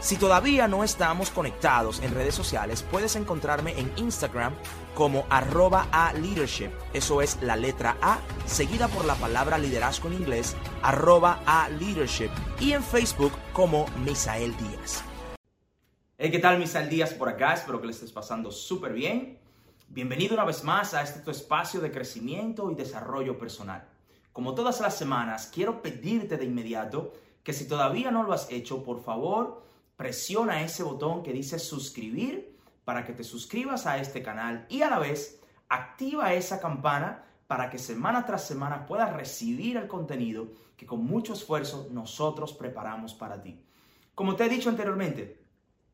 Si 0.00 0.16
todavía 0.16 0.68
no 0.68 0.84
estamos 0.84 1.30
conectados 1.30 2.00
en 2.02 2.14
redes 2.14 2.34
sociales, 2.34 2.84
puedes 2.90 3.16
encontrarme 3.16 3.78
en 3.78 3.90
Instagram 3.96 4.54
como 4.94 5.24
arroba 5.30 5.88
a 5.90 6.12
leadership. 6.12 6.70
Eso 6.92 7.22
es 7.22 7.40
la 7.40 7.56
letra 7.56 7.96
A, 8.02 8.18
seguida 8.44 8.88
por 8.88 9.06
la 9.06 9.14
palabra 9.14 9.56
liderazgo 9.56 10.08
en 10.08 10.14
inglés, 10.14 10.54
arroba 10.82 11.40
a 11.46 11.70
leadership. 11.70 12.28
Y 12.60 12.72
en 12.72 12.82
Facebook 12.82 13.32
como 13.54 13.86
Misael 14.04 14.54
Díaz. 14.58 15.02
Hey, 16.18 16.30
¿qué 16.30 16.38
tal 16.40 16.58
Misael 16.58 16.90
Díaz 16.90 17.14
por 17.14 17.30
acá? 17.30 17.54
Espero 17.54 17.80
que 17.80 17.86
le 17.86 17.92
estés 17.92 18.12
pasando 18.12 18.50
súper 18.50 18.92
bien. 18.92 19.38
Bienvenido 19.88 20.34
una 20.34 20.44
vez 20.44 20.62
más 20.62 20.92
a 20.92 21.02
este 21.02 21.20
tu 21.20 21.30
espacio 21.30 21.80
de 21.80 21.90
crecimiento 21.90 22.70
y 22.70 22.74
desarrollo 22.74 23.38
personal. 23.38 23.88
Como 24.32 24.54
todas 24.54 24.80
las 24.82 24.96
semanas, 24.96 25.50
quiero 25.52 25.80
pedirte 25.80 26.36
de 26.36 26.44
inmediato 26.44 27.14
que 27.42 27.54
si 27.54 27.66
todavía 27.66 28.10
no 28.10 28.24
lo 28.24 28.34
has 28.34 28.50
hecho, 28.50 28.82
por 28.82 29.02
favor, 29.02 29.64
presiona 29.96 30.62
ese 30.62 30.82
botón 30.82 31.22
que 31.22 31.32
dice 31.32 31.58
suscribir 31.58 32.56
para 32.84 33.04
que 33.04 33.12
te 33.12 33.24
suscribas 33.24 33.86
a 33.86 33.98
este 33.98 34.22
canal 34.22 34.66
y 34.68 34.82
a 34.82 34.90
la 34.90 34.98
vez 34.98 35.40
activa 35.68 36.34
esa 36.34 36.60
campana 36.60 37.24
para 37.46 37.70
que 37.70 37.78
semana 37.78 38.24
tras 38.24 38.46
semana 38.46 38.86
puedas 38.86 39.12
recibir 39.12 39.76
el 39.76 39.88
contenido 39.88 40.48
que 40.76 40.86
con 40.86 41.04
mucho 41.04 41.32
esfuerzo 41.32 41.88
nosotros 41.90 42.52
preparamos 42.52 43.14
para 43.14 43.40
ti. 43.40 43.60
Como 44.14 44.36
te 44.36 44.44
he 44.44 44.48
dicho 44.48 44.68
anteriormente, 44.68 45.42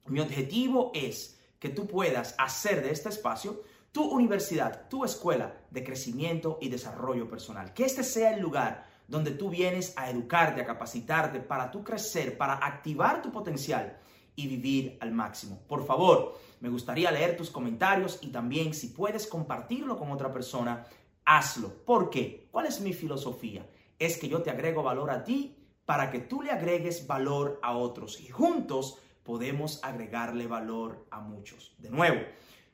mi 0.06 0.20
objetivo 0.20 0.90
es 0.94 1.38
que 1.58 1.68
tú 1.68 1.86
puedas 1.86 2.34
hacer 2.38 2.82
de 2.82 2.90
este 2.90 3.08
espacio 3.08 3.62
tu 3.92 4.04
universidad, 4.04 4.88
tu 4.88 5.04
escuela 5.04 5.54
de 5.70 5.84
crecimiento 5.84 6.58
y 6.60 6.68
desarrollo 6.68 7.28
personal. 7.28 7.72
Que 7.74 7.84
este 7.84 8.02
sea 8.02 8.34
el 8.34 8.40
lugar 8.40 8.86
donde 9.12 9.32
tú 9.32 9.50
vienes 9.50 9.92
a 9.98 10.08
educarte, 10.08 10.62
a 10.62 10.64
capacitarte 10.64 11.40
para 11.40 11.70
tú 11.70 11.84
crecer, 11.84 12.38
para 12.38 12.54
activar 12.54 13.20
tu 13.20 13.30
potencial 13.30 13.98
y 14.34 14.46
vivir 14.46 14.96
al 15.02 15.12
máximo. 15.12 15.60
Por 15.68 15.84
favor, 15.84 16.40
me 16.60 16.70
gustaría 16.70 17.10
leer 17.10 17.36
tus 17.36 17.50
comentarios 17.50 18.18
y 18.22 18.28
también 18.28 18.72
si 18.72 18.86
puedes 18.86 19.26
compartirlo 19.26 19.98
con 19.98 20.10
otra 20.10 20.32
persona, 20.32 20.86
hazlo. 21.26 21.84
¿Por 21.84 22.08
qué? 22.08 22.48
¿Cuál 22.50 22.64
es 22.64 22.80
mi 22.80 22.94
filosofía? 22.94 23.66
Es 23.98 24.16
que 24.16 24.30
yo 24.30 24.40
te 24.40 24.48
agrego 24.48 24.82
valor 24.82 25.10
a 25.10 25.24
ti 25.24 25.58
para 25.84 26.10
que 26.10 26.20
tú 26.20 26.40
le 26.40 26.50
agregues 26.50 27.06
valor 27.06 27.60
a 27.62 27.76
otros 27.76 28.18
y 28.18 28.28
juntos 28.28 28.98
podemos 29.24 29.84
agregarle 29.84 30.46
valor 30.46 31.06
a 31.10 31.20
muchos. 31.20 31.74
De 31.76 31.90
nuevo, 31.90 32.22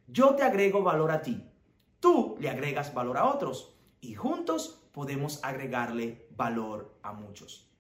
yo 0.07 0.37
te 0.37 0.45
agrego 0.45 0.85
valor 0.85 1.11
a 1.11 1.21
ti, 1.21 1.43
tú 1.99 2.37
le 2.39 2.49
agregas 2.49 2.95
valor 2.95 3.19
a 3.19 3.25
otros 3.25 3.75
y 4.01 4.15
juntos 4.15 4.88
podemos 4.99 5.39
agregarle 5.45 6.27
valor 6.37 6.93
a 7.05 7.13
muchos. 7.13 7.71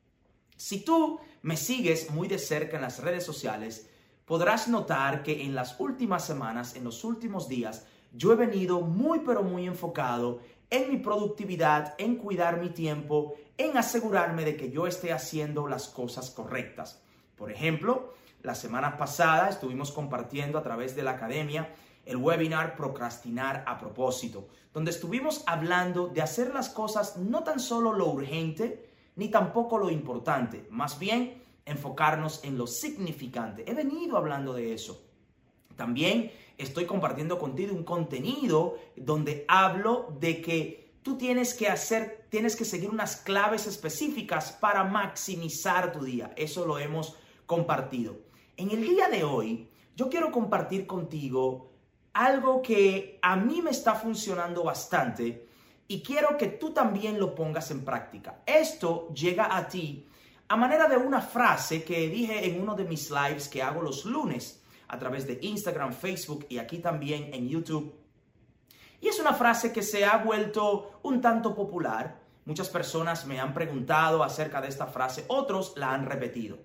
Si 0.56 0.84
tú 0.84 1.18
me 1.42 1.56
sigues 1.56 2.12
muy 2.12 2.28
de 2.28 2.38
cerca 2.38 2.76
en 2.76 2.82
las 2.82 3.02
redes 3.02 3.24
sociales, 3.24 3.90
podrás 4.24 4.68
notar 4.68 5.24
que 5.24 5.42
en 5.42 5.56
las 5.56 5.80
últimas 5.80 6.24
semanas, 6.24 6.76
en 6.76 6.84
los 6.84 7.02
últimos 7.02 7.48
días, 7.48 7.86
yo 8.12 8.32
he 8.32 8.36
venido 8.36 8.82
muy 8.82 9.22
pero 9.26 9.42
muy 9.42 9.66
enfocado 9.66 10.38
en 10.70 10.92
mi 10.92 10.98
productividad, 10.98 11.96
en 11.98 12.14
cuidar 12.14 12.60
mi 12.60 12.68
tiempo, 12.68 13.34
en 13.56 13.76
asegurarme 13.76 14.44
de 14.44 14.56
que 14.56 14.70
yo 14.70 14.86
esté 14.86 15.12
haciendo 15.12 15.66
las 15.66 15.88
cosas 15.88 16.30
correctas. 16.30 17.02
Por 17.34 17.50
ejemplo, 17.50 18.14
la 18.44 18.54
semana 18.54 18.96
pasada 18.96 19.48
estuvimos 19.48 19.90
compartiendo 19.90 20.56
a 20.56 20.62
través 20.62 20.94
de 20.94 21.02
la 21.02 21.10
academia 21.10 21.74
el 22.08 22.16
webinar 22.16 22.74
Procrastinar 22.74 23.64
a 23.66 23.78
propósito, 23.78 24.48
donde 24.72 24.90
estuvimos 24.90 25.44
hablando 25.46 26.08
de 26.08 26.22
hacer 26.22 26.54
las 26.54 26.70
cosas 26.70 27.18
no 27.18 27.44
tan 27.44 27.60
solo 27.60 27.92
lo 27.92 28.06
urgente, 28.06 28.88
ni 29.16 29.28
tampoco 29.28 29.76
lo 29.76 29.90
importante, 29.90 30.66
más 30.70 30.98
bien 30.98 31.42
enfocarnos 31.66 32.42
en 32.44 32.56
lo 32.56 32.66
significante. 32.66 33.70
He 33.70 33.74
venido 33.74 34.16
hablando 34.16 34.54
de 34.54 34.72
eso. 34.72 35.04
También 35.76 36.32
estoy 36.56 36.86
compartiendo 36.86 37.38
contigo 37.38 37.74
un 37.74 37.84
contenido 37.84 38.78
donde 38.96 39.44
hablo 39.46 40.16
de 40.18 40.40
que 40.40 40.94
tú 41.02 41.18
tienes 41.18 41.52
que 41.52 41.68
hacer, 41.68 42.26
tienes 42.30 42.56
que 42.56 42.64
seguir 42.64 42.88
unas 42.88 43.16
claves 43.16 43.66
específicas 43.66 44.52
para 44.52 44.82
maximizar 44.82 45.92
tu 45.92 46.04
día. 46.04 46.32
Eso 46.36 46.66
lo 46.66 46.78
hemos 46.78 47.16
compartido. 47.44 48.16
En 48.56 48.70
el 48.70 48.80
día 48.80 49.08
de 49.08 49.24
hoy, 49.24 49.68
yo 49.94 50.08
quiero 50.08 50.32
compartir 50.32 50.86
contigo 50.86 51.68
algo 52.18 52.60
que 52.60 53.20
a 53.22 53.36
mí 53.36 53.62
me 53.62 53.70
está 53.70 53.94
funcionando 53.94 54.64
bastante 54.64 55.46
y 55.86 56.02
quiero 56.02 56.36
que 56.36 56.48
tú 56.48 56.72
también 56.72 57.20
lo 57.20 57.32
pongas 57.32 57.70
en 57.70 57.84
práctica. 57.84 58.42
Esto 58.44 59.08
llega 59.14 59.56
a 59.56 59.68
ti 59.68 60.08
a 60.48 60.56
manera 60.56 60.88
de 60.88 60.96
una 60.96 61.20
frase 61.20 61.84
que 61.84 62.08
dije 62.08 62.44
en 62.44 62.60
uno 62.60 62.74
de 62.74 62.82
mis 62.82 63.12
lives 63.12 63.48
que 63.48 63.62
hago 63.62 63.82
los 63.82 64.04
lunes 64.04 64.60
a 64.88 64.98
través 64.98 65.28
de 65.28 65.38
Instagram, 65.42 65.92
Facebook 65.92 66.46
y 66.48 66.58
aquí 66.58 66.78
también 66.78 67.32
en 67.32 67.48
YouTube. 67.48 67.94
Y 69.00 69.06
es 69.06 69.20
una 69.20 69.34
frase 69.34 69.72
que 69.72 69.84
se 69.84 70.04
ha 70.04 70.16
vuelto 70.16 70.98
un 71.04 71.20
tanto 71.20 71.54
popular. 71.54 72.18
Muchas 72.46 72.68
personas 72.68 73.26
me 73.26 73.38
han 73.38 73.54
preguntado 73.54 74.24
acerca 74.24 74.60
de 74.60 74.66
esta 74.66 74.88
frase, 74.88 75.24
otros 75.28 75.74
la 75.76 75.92
han 75.92 76.04
repetido. 76.04 76.58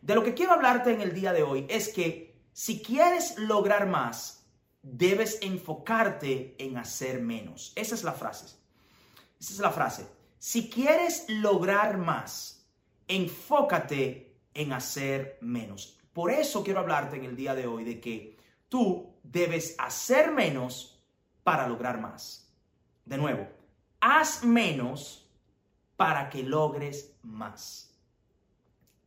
De 0.00 0.14
lo 0.14 0.24
que 0.24 0.32
quiero 0.32 0.54
hablarte 0.54 0.90
en 0.90 1.02
el 1.02 1.12
día 1.12 1.34
de 1.34 1.42
hoy 1.42 1.66
es 1.68 1.90
que 1.90 2.34
si 2.54 2.80
quieres 2.80 3.38
lograr 3.38 3.86
más, 3.86 4.35
debes 4.92 5.38
enfocarte 5.42 6.54
en 6.58 6.78
hacer 6.78 7.20
menos. 7.20 7.72
Esa 7.74 7.96
es 7.96 8.04
la 8.04 8.12
frase. 8.12 8.56
Esa 9.40 9.52
es 9.52 9.58
la 9.58 9.72
frase. 9.72 10.06
Si 10.38 10.70
quieres 10.70 11.24
lograr 11.28 11.98
más, 11.98 12.64
enfócate 13.08 14.36
en 14.54 14.72
hacer 14.72 15.38
menos. 15.40 15.98
Por 16.12 16.30
eso 16.30 16.62
quiero 16.62 16.80
hablarte 16.80 17.16
en 17.16 17.24
el 17.24 17.36
día 17.36 17.54
de 17.54 17.66
hoy 17.66 17.82
de 17.82 18.00
que 18.00 18.38
tú 18.68 19.12
debes 19.24 19.74
hacer 19.78 20.30
menos 20.30 21.02
para 21.42 21.66
lograr 21.66 22.00
más. 22.00 22.48
De 23.04 23.18
nuevo, 23.18 23.48
haz 24.00 24.44
menos 24.44 25.28
para 25.96 26.30
que 26.30 26.44
logres 26.44 27.12
más. 27.22 27.92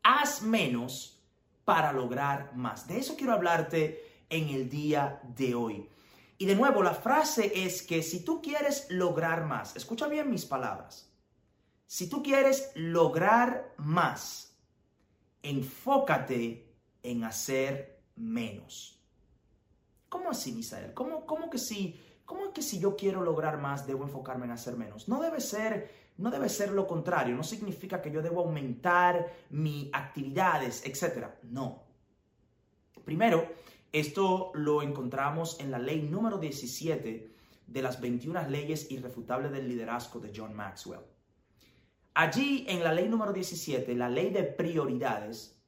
Haz 0.03 0.41
menos 0.41 1.23
para 1.63 1.93
lograr 1.93 2.53
más. 2.53 2.87
De 2.87 2.97
eso 2.97 3.15
quiero 3.15 3.33
hablarte 3.33 4.08
en 4.29 4.49
el 4.49 4.69
día 4.69 5.21
de 5.35 5.55
hoy. 5.55 5.89
Y 6.37 6.45
de 6.45 6.55
nuevo, 6.55 6.81
la 6.81 6.93
frase 6.93 7.51
es 7.65 7.83
que 7.83 8.01
si 8.01 8.23
tú 8.23 8.41
quieres 8.41 8.87
lograr 8.89 9.45
más, 9.45 9.75
escucha 9.75 10.07
bien 10.07 10.29
mis 10.29 10.45
palabras, 10.45 11.11
si 11.85 12.07
tú 12.07 12.23
quieres 12.23 12.71
lograr 12.75 13.73
más, 13.77 14.55
enfócate 15.43 16.71
en 17.03 17.23
hacer 17.23 18.01
menos. 18.15 18.99
¿Cómo 20.07 20.29
así, 20.29 20.51
Misael? 20.51 20.93
¿Cómo, 20.93 21.25
cómo 21.25 21.49
que 21.49 21.57
si, 21.57 21.99
cómo 22.25 22.53
que 22.53 22.61
si 22.61 22.79
yo 22.79 22.95
quiero 22.95 23.21
lograr 23.21 23.57
más, 23.59 23.85
debo 23.85 24.03
enfocarme 24.03 24.45
en 24.45 24.51
hacer 24.51 24.75
menos? 24.75 25.07
No 25.07 25.21
debe 25.21 25.41
ser, 25.41 25.91
no 26.17 26.31
debe 26.31 26.49
ser 26.49 26.71
lo 26.71 26.87
contrario. 26.87 27.35
No 27.35 27.43
significa 27.43 28.01
que 28.01 28.11
yo 28.11 28.21
debo 28.21 28.41
aumentar 28.41 29.31
mis 29.49 29.89
actividades, 29.93 30.85
etcétera. 30.85 31.37
No. 31.43 31.83
Primero, 33.03 33.47
esto 33.91 34.51
lo 34.53 34.81
encontramos 34.81 35.59
en 35.59 35.71
la 35.71 35.79
ley 35.79 36.01
número 36.01 36.37
17 36.37 37.31
de 37.67 37.81
las 37.81 37.99
21 37.99 38.47
leyes 38.49 38.89
irrefutables 38.91 39.51
del 39.51 39.67
liderazgo 39.67 40.19
de 40.19 40.31
John 40.35 40.55
Maxwell. 40.55 41.01
Allí 42.13 42.65
en 42.67 42.83
la 42.83 42.93
ley 42.93 43.07
número 43.07 43.31
17, 43.31 43.95
la 43.95 44.09
ley 44.09 44.29
de 44.29 44.43
prioridades, 44.43 45.59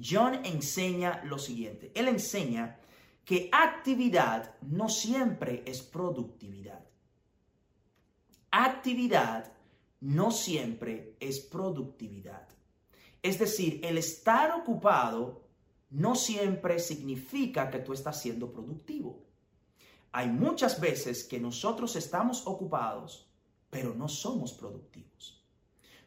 John 0.00 0.40
enseña 0.44 1.22
lo 1.24 1.38
siguiente. 1.38 1.92
Él 1.94 2.08
enseña 2.08 2.78
que 3.24 3.48
actividad 3.52 4.54
no 4.62 4.88
siempre 4.88 5.62
es 5.66 5.82
productividad. 5.82 6.84
Actividad 8.50 9.52
no 10.00 10.30
siempre 10.30 11.16
es 11.18 11.40
productividad. 11.40 12.46
Es 13.22 13.38
decir, 13.38 13.80
el 13.82 13.96
estar 13.96 14.52
ocupado 14.52 15.43
no 15.90 16.14
siempre 16.14 16.78
significa 16.78 17.70
que 17.70 17.78
tú 17.78 17.92
estás 17.92 18.20
siendo 18.20 18.52
productivo. 18.52 19.24
Hay 20.12 20.28
muchas 20.28 20.80
veces 20.80 21.24
que 21.24 21.40
nosotros 21.40 21.96
estamos 21.96 22.46
ocupados, 22.46 23.28
pero 23.70 23.94
no 23.94 24.08
somos 24.08 24.52
productivos. 24.52 25.44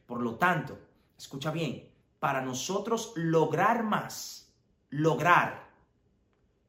Por 0.05 0.21
lo 0.21 0.35
tanto, 0.35 0.79
escucha 1.17 1.51
bien, 1.51 1.89
para 2.19 2.41
nosotros 2.41 3.11
lograr 3.15 3.83
más, 3.83 4.53
lograr, 4.89 5.69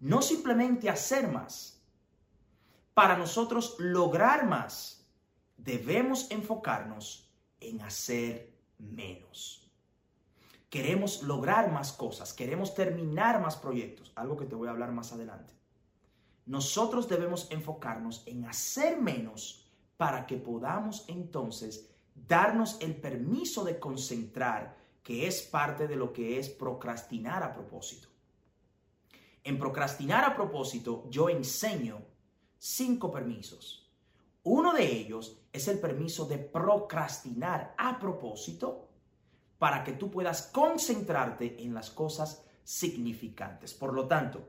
no 0.01 0.23
simplemente 0.23 0.91
hacer 0.91 1.29
más. 1.29 1.81
Para 2.95 3.17
nosotros 3.17 3.77
lograr 3.79 4.47
más, 4.47 5.07
debemos 5.57 6.31
enfocarnos 6.31 7.31
en 7.61 7.81
hacer 7.83 8.53
menos. 8.79 9.68
Queremos 10.71 11.23
lograr 11.23 11.73
más 11.73 11.93
cosas, 11.93 12.35
queremos 12.35 12.75
terminar 12.75 13.41
más 13.41 13.57
proyectos, 13.57 14.13
algo 14.15 14.37
que 14.37 14.45
te 14.45 14.55
voy 14.55 14.69
a 14.69 14.73
hablar 14.73 14.93
más 14.93 15.13
adelante. 15.13 15.55
Nosotros 16.45 17.09
debemos 17.09 17.51
enfocarnos 17.51 18.23
en 18.27 18.45
hacer 18.45 19.01
menos 19.01 19.67
para 19.97 20.27
que 20.27 20.37
podamos 20.37 21.05
entonces 21.09 21.91
darnos 22.15 22.79
el 22.81 22.97
permiso 22.97 23.65
de 23.65 23.79
concentrar, 23.79 24.77
que 25.03 25.27
es 25.27 25.43
parte 25.43 25.89
de 25.89 25.97
lo 25.97 26.13
que 26.13 26.39
es 26.39 26.49
procrastinar 26.49 27.43
a 27.43 27.53
propósito. 27.53 28.09
En 29.45 29.59
procrastinar 29.59 30.25
a 30.25 30.35
propósito, 30.35 31.07
yo 31.09 31.31
enseño 31.31 32.03
cinco 32.59 33.11
permisos. 33.11 33.91
Uno 34.43 34.73
de 34.73 34.85
ellos 34.85 35.41
es 35.53 35.69
el 35.69 35.79
permiso 35.79 36.27
de 36.27 36.39
procrastinar 36.39 37.75
a 37.79 37.99
propósito 37.99 38.88
para 39.59 39.85
que 39.85 39.93
tú 39.93 40.11
puedas 40.11 40.43
concentrarte 40.43 41.63
en 41.63 41.75
las 41.75 41.91
cosas 41.91 42.45
significantes. 42.63 43.75
Por 43.75 43.93
lo 43.93 44.07
tanto, 44.07 44.49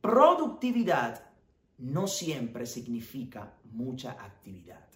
productividad 0.00 1.30
no 1.78 2.06
siempre 2.06 2.66
significa 2.66 3.58
mucha 3.64 4.12
actividad. 4.12 4.88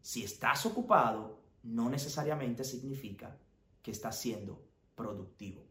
Si 0.00 0.22
estás 0.22 0.66
ocupado, 0.66 1.42
no 1.62 1.88
necesariamente 1.88 2.64
significa 2.64 3.36
que 3.82 3.90
estás 3.90 4.18
siendo 4.18 4.62
productivo. 4.94 5.64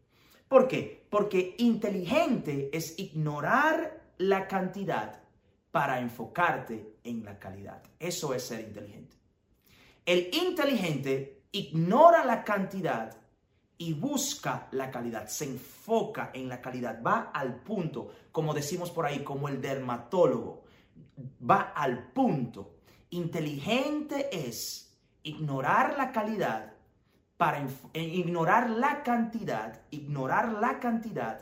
¿Por 0.48 0.68
qué? 0.68 1.06
Porque 1.10 1.54
inteligente 1.58 2.70
es 2.72 2.98
ignorar 2.98 4.12
la 4.18 4.46
cantidad 4.46 5.22
para 5.70 6.00
enfocarte 6.00 6.98
en 7.02 7.24
la 7.24 7.38
calidad. 7.38 7.82
Eso 7.98 8.34
es 8.34 8.44
ser 8.44 8.60
inteligente. 8.60 9.16
El 10.06 10.30
inteligente 10.34 11.43
ignora 11.54 12.24
la 12.24 12.42
cantidad 12.42 13.16
y 13.78 13.92
busca 13.92 14.66
la 14.72 14.90
calidad, 14.90 15.28
se 15.28 15.44
enfoca 15.44 16.30
en 16.34 16.48
la 16.48 16.60
calidad, 16.60 17.00
va 17.00 17.30
al 17.32 17.60
punto, 17.60 18.10
como 18.32 18.52
decimos 18.52 18.90
por 18.90 19.06
ahí, 19.06 19.22
como 19.22 19.48
el 19.48 19.60
dermatólogo, 19.60 20.64
va 21.48 21.72
al 21.74 22.08
punto. 22.08 22.74
Inteligente 23.10 24.28
es 24.32 24.98
ignorar 25.22 25.96
la 25.96 26.10
calidad 26.10 26.72
para 27.36 27.64
eh, 27.92 28.02
ignorar 28.02 28.70
la 28.70 29.04
cantidad, 29.04 29.80
ignorar 29.90 30.54
la 30.54 30.80
cantidad 30.80 31.40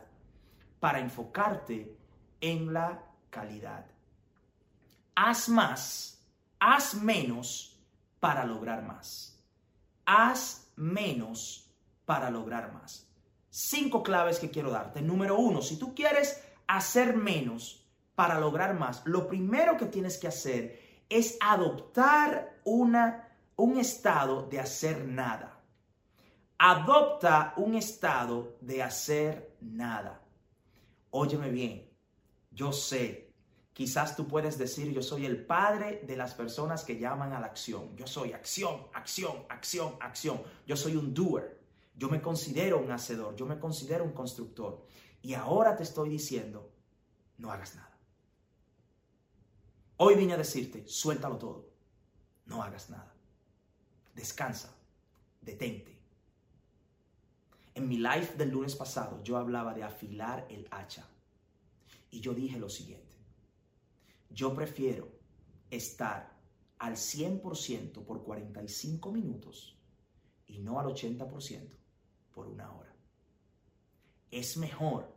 para 0.79 1.01
enfocarte 1.01 1.97
en 2.41 2.73
la 2.73 3.03
calidad. 3.31 3.87
Haz 5.15 5.49
más, 5.49 6.23
haz 6.59 6.95
menos 6.95 7.81
para 8.21 8.45
lograr 8.45 8.83
más. 8.83 9.32
Haz 10.05 10.73
menos 10.77 11.71
para 12.05 12.31
lograr 12.31 12.73
más. 12.73 13.09
Cinco 13.51 14.03
claves 14.03 14.39
que 14.39 14.51
quiero 14.51 14.71
darte. 14.71 15.03
Número 15.03 15.39
uno, 15.39 15.63
si 15.63 15.77
tú 15.77 15.95
quieres 15.95 16.43
hacer 16.67 17.17
menos 17.17 17.87
para 18.15 18.39
lograr 18.39 18.79
más, 18.79 19.03
lo 19.05 19.29
primero 19.29 19.77
que 19.77 19.87
tienes 19.87 20.19
que 20.19 20.29
hacer 20.29 21.05
es 21.09 21.37
adoptar 21.41 22.61
una, 22.65 23.29
un 23.57 23.79
estado 23.79 24.49
de 24.49 24.61
hacer 24.61 25.05
nada. 25.05 25.61
Adopta 26.59 27.55
un 27.57 27.75
estado 27.75 28.57
de 28.61 28.83
hacer 28.83 29.57
nada. 29.61 30.23
Óyeme 31.11 31.51
bien, 31.51 31.91
yo 32.51 32.73
sé, 32.73 33.32
quizás 33.73 34.17
tú 34.17 34.29
puedes 34.29 34.59
decir, 34.59 34.93
yo 34.93 35.03
soy 35.03 35.27
el 35.27 35.45
padre 35.45 36.03
de 36.07 36.17
las 36.17 36.35
personas 36.35 36.85
que 36.85 36.99
llaman 36.99 37.33
a 37.33 37.41
la 37.41 37.47
acción. 37.47 37.97
Yo 37.97 38.07
soy 38.07 38.33
acción, 38.33 38.87
acción, 38.93 39.45
acción, 39.49 39.97
acción. 40.01 40.43
Yo 40.67 40.77
soy 40.77 40.97
un 40.97 41.15
doer. 41.15 41.61
Yo 41.95 42.09
me 42.09 42.23
considero 42.23 42.79
un 42.79 42.91
hacedor, 42.91 43.37
yo 43.37 43.47
me 43.47 43.59
considero 43.59 44.05
un 44.05 44.13
constructor. 44.13 44.87
Y 45.21 45.35
ahora 45.35 45.77
te 45.77 45.83
estoy 45.83 46.09
diciendo, 46.09 46.71
no 47.39 47.53
hagas 47.53 47.77
nada. 47.77 47.97
Hoy 49.99 50.17
vine 50.17 50.33
a 50.33 50.39
decirte, 50.39 50.87
suéltalo 50.87 51.37
todo. 51.37 51.69
No 52.47 52.63
hagas 52.63 52.91
nada. 52.91 53.15
Descansa. 54.15 54.75
Detente. 55.41 55.97
En 57.75 57.89
mi 57.89 57.97
live 57.97 58.35
del 58.37 58.51
lunes 58.51 58.75
pasado 58.75 59.23
yo 59.23 59.37
hablaba 59.37 59.75
de 59.75 59.83
afilar 59.83 60.47
el 60.51 60.67
hacha. 60.71 61.07
Y 62.11 62.21
yo 62.21 62.35
dije 62.35 62.59
lo 62.59 62.69
siguiente. 62.69 63.12
Yo 64.33 64.55
prefiero 64.55 65.09
estar 65.71 66.39
al 66.79 66.95
100% 66.95 68.05
por 68.05 68.25
45 68.25 69.13
minutos 69.13 69.79
y 70.47 70.59
no 70.59 70.81
al 70.81 70.87
80% 70.87 71.69
por 72.33 72.47
una 72.47 72.73
hora. 72.73 72.95
Es 74.31 74.57
mejor 74.57 75.15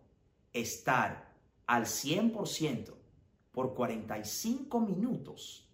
estar 0.52 1.34
al 1.66 1.86
100% 1.86 2.94
por 3.52 3.74
45 3.74 4.80
minutos 4.82 5.70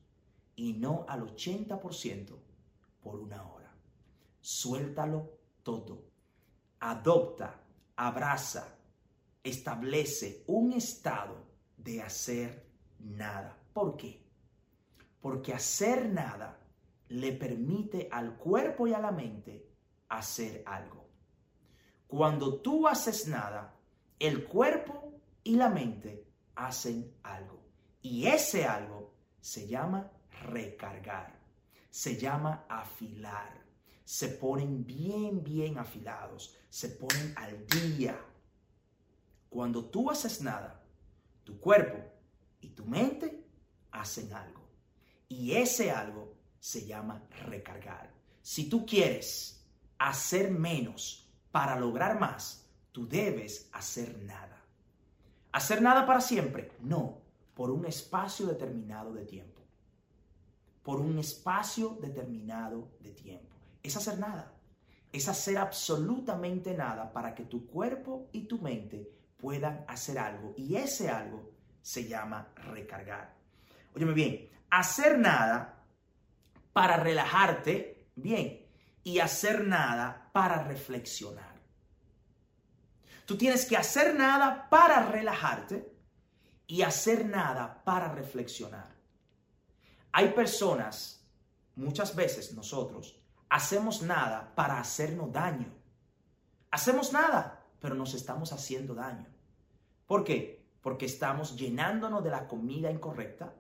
y 0.56 0.74
no 0.74 1.06
al 1.10 1.22
80% 1.36 2.38
por 3.02 3.20
una 3.20 3.44
hora. 3.52 3.76
Suéltalo 4.40 5.32
todo. 5.64 6.04
Adopta, 6.80 7.60
abraza, 7.96 8.78
establece 9.44 10.44
un 10.48 10.74
estado 10.74 11.36
de 11.78 12.02
hacer 12.02 12.71
nada. 13.04 13.58
¿Por 13.74 13.98
qué? 13.98 14.24
Porque 15.20 15.54
hacer 15.54 16.10
nada 16.10 16.60
le 17.10 17.34
permite 17.34 18.08
al 18.12 18.38
cuerpo 18.38 18.88
y 18.88 18.94
a 18.94 19.00
la 19.00 19.12
mente 19.12 19.68
hacer 20.10 20.64
algo. 20.66 21.10
Cuando 22.08 22.62
tú 22.62 22.88
haces 22.88 23.28
nada, 23.28 23.76
el 24.20 24.46
cuerpo 24.46 25.14
y 25.44 25.56
la 25.56 25.70
mente 25.70 26.28
hacen 26.56 27.14
algo. 27.24 27.62
Y 28.02 28.28
ese 28.28 28.66
algo 28.66 29.14
se 29.40 29.68
llama 29.68 30.12
recargar, 30.44 31.40
se 31.90 32.18
llama 32.18 32.66
afilar. 32.68 33.62
Se 34.04 34.28
ponen 34.28 34.86
bien, 34.86 35.44
bien 35.44 35.78
afilados, 35.78 36.58
se 36.70 36.90
ponen 36.90 37.34
al 37.38 37.66
día. 37.68 38.20
Cuando 39.50 39.86
tú 39.86 40.12
haces 40.12 40.42
nada, 40.42 40.84
tu 41.44 41.60
cuerpo 41.60 42.11
y 42.62 42.70
tu 42.70 42.86
mente 42.86 43.44
hacen 43.92 44.34
algo. 44.34 44.62
Y 45.28 45.54
ese 45.54 45.92
algo 45.92 46.34
se 46.60 46.86
llama 46.86 47.24
recargar. 47.48 48.14
Si 48.42 48.70
tú 48.70 48.86
quieres 48.86 49.66
hacer 49.98 50.52
menos 50.52 51.30
para 51.52 51.80
lograr 51.80 52.20
más, 52.20 52.68
tú 52.92 53.08
debes 53.08 53.70
hacer 53.74 54.18
nada. 54.20 54.62
¿Hacer 55.52 55.82
nada 55.82 56.06
para 56.06 56.22
siempre? 56.22 56.72
No 56.80 57.22
por 57.54 57.70
un 57.72 57.86
espacio 57.86 58.48
determinado 58.48 59.14
de 59.14 59.26
tiempo. 59.26 59.62
Por 60.84 61.00
un 61.00 61.20
espacio 61.20 61.98
determinado 62.02 62.90
de 63.02 63.12
tiempo. 63.12 63.56
Es 63.84 63.96
hacer 63.96 64.18
nada. 64.18 64.54
Es 65.12 65.28
hacer 65.28 65.58
absolutamente 65.58 66.74
nada 66.74 67.12
para 67.12 67.36
que 67.36 67.44
tu 67.44 67.68
cuerpo 67.68 68.30
y 68.32 68.46
tu 68.46 68.60
mente 68.60 69.12
puedan 69.38 69.86
hacer 69.88 70.18
algo. 70.18 70.54
Y 70.56 70.76
ese 70.76 71.10
algo 71.10 71.51
se 71.82 72.08
llama 72.08 72.50
recargar. 72.56 73.34
Óyeme 73.96 74.14
bien, 74.14 74.50
hacer 74.70 75.18
nada 75.18 75.84
para 76.74 76.98
relajarte, 76.98 78.08
bien, 78.16 78.66
y 79.04 79.20
hacer 79.20 79.66
nada 79.66 80.30
para 80.32 80.64
reflexionar. 80.64 81.60
Tú 83.26 83.38
tienes 83.38 83.66
que 83.66 83.78
hacer 83.78 84.16
nada 84.16 84.70
para 84.70 85.06
relajarte 85.06 85.92
y 86.68 86.82
hacer 86.82 87.26
nada 87.26 87.84
para 87.84 88.10
reflexionar. 88.14 88.96
Hay 90.12 90.30
personas, 90.30 91.26
muchas 91.76 92.16
veces 92.16 92.54
nosotros, 92.54 93.20
hacemos 93.50 94.02
nada 94.02 94.54
para 94.56 94.80
hacernos 94.80 95.32
daño. 95.32 95.74
Hacemos 96.70 97.12
nada, 97.12 97.66
pero 97.80 97.96
nos 97.96 98.14
estamos 98.14 98.54
haciendo 98.54 98.96
daño. 98.96 99.28
¿Por 100.08 100.24
qué? 100.24 100.61
Porque 100.82 101.06
estamos 101.06 101.56
llenándonos 101.56 102.24
de 102.24 102.32
la 102.32 102.48
comida 102.48 102.92
incorrecta, 102.92 103.54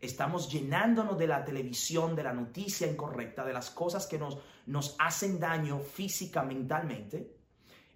estamos 0.00 0.50
llenándonos 0.50 1.18
de 1.18 1.26
la 1.26 1.44
televisión, 1.44 2.14
de 2.14 2.22
la 2.22 2.32
noticia 2.32 2.86
incorrecta, 2.86 3.44
de 3.44 3.52
las 3.52 3.70
cosas 3.70 4.06
que 4.06 4.18
nos, 4.18 4.38
nos 4.66 4.94
hacen 4.98 5.40
daño 5.40 5.80
física, 5.80 6.42
mentalmente. 6.42 7.36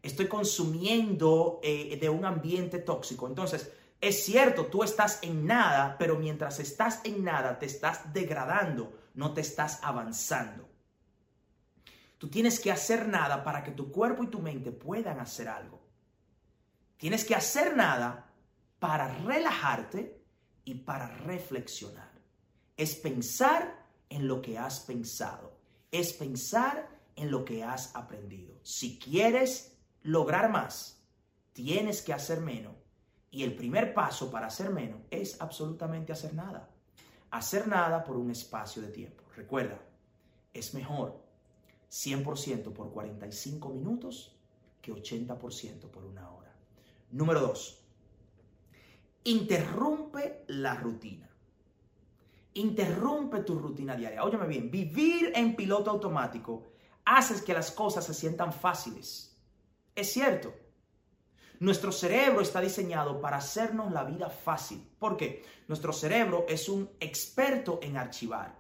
Estoy 0.03 0.27
consumiendo 0.27 1.61
eh, 1.63 1.99
de 2.01 2.09
un 2.09 2.25
ambiente 2.25 2.79
tóxico. 2.79 3.27
Entonces, 3.27 3.73
es 4.01 4.25
cierto, 4.25 4.67
tú 4.67 4.85
estás 4.85 5.19
en 5.23 5.47
nada, 5.47 5.97
pero 5.99 6.17
mientras 6.17 6.61
estás 6.61 7.01
en 7.05 7.25
nada 7.25 7.59
te 7.59 7.67
estás 7.67 8.13
degradando, 8.13 8.93
no 9.15 9.35
te 9.35 9.41
estás 9.41 9.81
avanzando. 9.83 10.69
Tú 12.17 12.29
tienes 12.29 12.61
que 12.61 12.71
hacer 12.71 13.09
nada 13.09 13.43
para 13.43 13.63
que 13.63 13.73
tu 13.73 13.91
cuerpo 13.91 14.23
y 14.23 14.29
tu 14.29 14.41
mente 14.41 14.71
puedan 14.71 15.21
hacer 15.21 15.49
algo. 15.49 15.81
Tienes 16.97 17.25
que 17.25 17.35
hacer 17.35 17.77
nada 17.77 18.28
para 18.79 19.09
relajarte 19.25 20.21
y 20.65 20.75
para 20.75 21.09
reflexionar. 21.09 22.13
Es 22.77 22.95
pensar 22.95 23.87
en 24.09 24.29
lo 24.29 24.41
que 24.41 24.59
has 24.59 24.81
pensado. 24.81 25.57
Es 25.91 26.13
pensar 26.13 26.89
en 27.17 27.31
lo 27.31 27.45
que 27.45 27.65
has 27.65 27.95
aprendido. 27.97 28.55
Si 28.63 28.99
quieres 28.99 29.77
lograr 30.03 30.51
más, 30.51 31.03
tienes 31.53 32.03
que 32.03 32.13
hacer 32.13 32.41
menos. 32.41 32.75
Y 33.31 33.43
el 33.43 33.55
primer 33.57 33.93
paso 33.93 34.31
para 34.31 34.47
hacer 34.47 34.71
menos 34.71 35.01
es 35.11 35.41
absolutamente 35.41 36.13
hacer 36.13 36.35
nada. 36.35 36.71
Hacer 37.31 37.67
nada 37.67 38.05
por 38.05 38.17
un 38.17 38.31
espacio 38.31 38.81
de 38.81 38.89
tiempo. 38.89 39.25
Recuerda, 39.37 39.79
es 40.55 40.73
mejor 40.75 41.21
100% 41.91 42.73
por 42.73 42.91
45 42.91 43.69
minutos 43.71 44.37
que 44.81 44.93
80% 44.93 45.91
por 45.91 46.05
una 46.05 46.31
hora. 46.31 46.55
Número 47.11 47.41
dos, 47.41 47.88
interrumpe 49.29 50.45
la 50.49 50.75
rutina. 50.75 51.29
Interrumpe 52.55 53.41
tu 53.41 53.59
rutina 53.59 53.95
diaria. 53.95 54.25
Óyeme 54.25 54.47
bien, 54.47 54.71
vivir 54.71 55.33
en 55.35 55.55
piloto 55.55 55.91
automático 55.91 56.73
hace 57.05 57.45
que 57.45 57.53
las 57.53 57.71
cosas 57.71 58.07
se 58.07 58.15
sientan 58.15 58.53
fáciles. 58.53 59.37
Es 59.95 60.13
cierto. 60.13 60.55
Nuestro 61.61 61.93
cerebro 61.93 62.41
está 62.41 62.61
diseñado 62.61 63.21
para 63.21 63.37
hacernos 63.37 63.93
la 63.93 64.05
vida 64.05 64.31
fácil. 64.31 64.89
¿Por 64.99 65.17
qué? 65.17 65.45
Nuestro 65.67 65.93
cerebro 65.93 66.47
es 66.49 66.69
un 66.69 66.89
experto 66.99 67.81
en 67.83 67.97
archivar. 67.97 68.59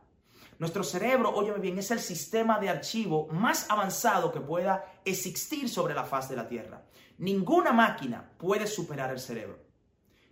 Nuestro 0.58 0.82
cerebro, 0.82 1.30
óyeme 1.34 1.60
bien, 1.60 1.78
es 1.78 1.90
el 1.92 2.00
sistema 2.00 2.58
de 2.58 2.68
archivo 2.68 3.28
más 3.30 3.70
avanzado 3.70 4.32
que 4.32 4.40
pueda 4.40 4.84
existir 5.04 5.68
sobre 5.68 5.94
la 5.94 6.04
faz 6.04 6.28
de 6.28 6.36
la 6.36 6.48
Tierra. 6.48 6.84
Ninguna 7.18 7.72
máquina 7.72 8.32
puede 8.36 8.66
superar 8.66 9.12
el 9.12 9.20
cerebro. 9.20 9.67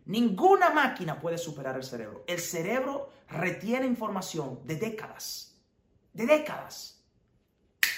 Ninguna 0.06 0.70
máquina 0.70 1.20
puede 1.20 1.36
superar 1.36 1.76
el 1.76 1.84
cerebro. 1.84 2.24
El 2.26 2.38
cerebro 2.38 3.10
retiene 3.28 3.86
información 3.86 4.60
de 4.64 4.76
décadas, 4.76 5.60
de 6.12 6.26
décadas, 6.26 7.04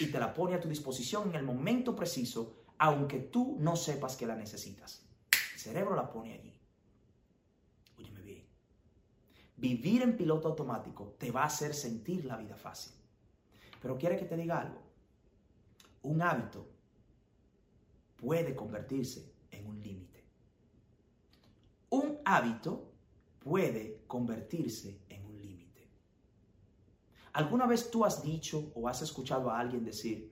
y 0.00 0.07
te 0.07 0.19
la 0.19 0.33
pone 0.33 0.55
a 0.55 0.61
tu 0.61 0.69
disposición 0.69 1.31
en 1.31 1.37
el 1.37 1.45
momento 1.45 1.95
preciso, 1.95 2.65
aunque 2.79 3.19
tú 3.19 3.57
no 3.61 3.77
sepas 3.77 4.17
que 4.17 4.27
la 4.27 4.37
necesitas. 4.37 5.03
El 5.55 5.61
cerebro 5.61 5.95
la 5.95 6.11
pone 6.11 6.35
allí. 6.35 6.59
Vivir 9.59 10.03
en 10.03 10.17
piloto 10.17 10.47
automático 10.47 11.17
te 11.19 11.33
va 11.33 11.43
a 11.43 11.47
hacer 11.47 11.75
sentir 11.75 12.25
la 12.25 12.37
vida 12.37 12.57
fácil. 12.57 12.93
Pero 13.83 13.99
quiere 13.99 14.17
que 14.17 14.25
te 14.25 14.37
diga 14.37 14.61
algo. 14.61 14.81
Un 16.03 16.23
hábito 16.23 16.65
puede 18.17 18.55
convertirse 18.55 19.33
en 19.50 19.67
un 19.67 19.83
límite. 19.83 19.98
Hábito 22.35 22.93
puede 23.39 24.03
convertirse 24.07 25.01
en 25.09 25.25
un 25.25 25.41
límite. 25.41 25.89
¿Alguna 27.33 27.67
vez 27.67 27.91
tú 27.91 28.05
has 28.05 28.23
dicho 28.23 28.71
o 28.75 28.89
has 28.89 29.01
escuchado 29.03 29.51
a 29.51 29.59
alguien 29.59 29.85
decir, 29.85 30.31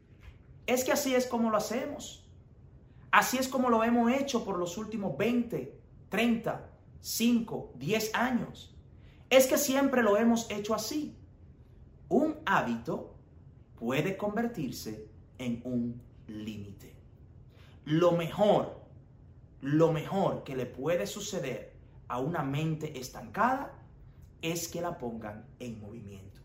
es 0.67 0.85
que 0.85 0.93
así 0.93 1.15
es 1.15 1.27
como 1.27 1.51
lo 1.51 1.57
hacemos? 1.57 2.29
Así 3.11 3.39
es 3.39 3.49
como 3.49 3.71
lo 3.71 3.83
hemos 3.83 4.13
hecho 4.13 4.45
por 4.45 4.59
los 4.59 4.77
últimos 4.77 5.17
20, 5.17 5.81
30, 6.11 6.71
5, 7.01 7.73
10 7.77 8.15
años 8.15 8.77
es 9.31 9.47
que 9.47 9.59
siempre 9.59 10.03
lo 10.03 10.17
hemos 10.17 10.51
hecho 10.51 10.75
así. 10.75 11.17
Un 12.09 12.37
hábito 12.45 13.17
puede 13.77 14.17
convertirse 14.17 15.09
en 15.39 15.61
un 15.65 16.01
límite. 16.29 16.95
Lo 17.85 18.13
mejor, 18.13 18.81
lo 19.61 19.93
mejor 19.93 20.45
que 20.45 20.55
le 20.55 20.67
puede 20.67 21.07
suceder 21.07 21.76
a 22.09 22.19
una 22.19 22.43
mente 22.43 22.99
estancada 22.99 23.73
es 24.43 24.69
que 24.69 24.81
la 24.81 24.99
pongan 24.99 25.47
en 25.59 25.81
movimiento. 25.81 26.41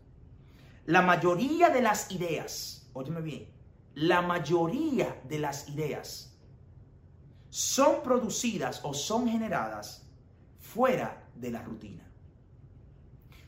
La 0.86 1.02
mayoría 1.02 1.68
de 1.70 1.82
las 1.82 2.10
ideas, 2.10 2.90
óyeme 2.92 3.20
bien, 3.20 3.48
la 3.94 4.22
mayoría 4.22 5.20
de 5.24 5.38
las 5.38 5.68
ideas 5.68 6.36
son 7.50 8.02
producidas 8.02 8.80
o 8.82 8.94
son 8.94 9.28
generadas 9.28 10.08
fuera 10.58 11.28
de 11.34 11.50
la 11.50 11.62
rutina. 11.62 12.02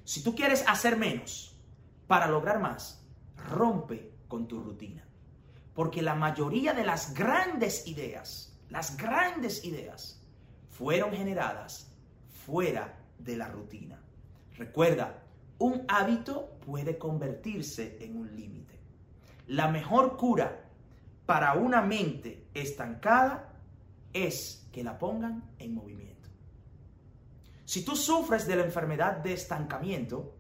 Si 0.05 0.23
tú 0.23 0.35
quieres 0.35 0.63
hacer 0.69 0.97
menos 0.97 1.59
para 2.07 2.27
lograr 2.27 2.61
más, 2.61 3.03
rompe 3.49 4.13
con 4.29 4.47
tu 4.47 4.63
rutina. 4.63 5.03
Porque 5.75 6.03
la 6.03 6.15
mayoría 6.15 6.73
de 6.75 6.85
las 6.85 7.15
grandes 7.15 7.87
ideas, 7.87 8.57
las 8.69 8.97
grandes 8.97 9.65
ideas, 9.65 10.23
fueron 10.69 11.13
generadas 11.13 11.94
fuera 12.45 12.99
de 13.19 13.37
la 13.37 13.49
rutina. 13.49 14.01
Recuerda, 14.57 15.23
un 15.59 15.85
hábito 15.89 16.59
puede 16.65 16.99
convertirse 16.99 17.99
en 18.01 18.17
un 18.17 18.35
límite. 18.37 18.79
La 19.49 19.69
mejor 19.69 20.17
cura 20.17 20.65
para 21.27 21.55
una 21.55 21.81
mente 21.83 22.49
estancada 22.55 23.53
es 24.13 24.69
que 24.73 24.85
la 24.85 24.99
pongan 24.99 25.51
en 25.59 25.75
movimiento. 25.75 26.29
Si 27.65 27.85
tú 27.85 27.97
sufres 27.97 28.47
de 28.47 28.57
la 28.57 28.65
enfermedad 28.65 29.19
de 29.19 29.33
estancamiento, 29.33 30.37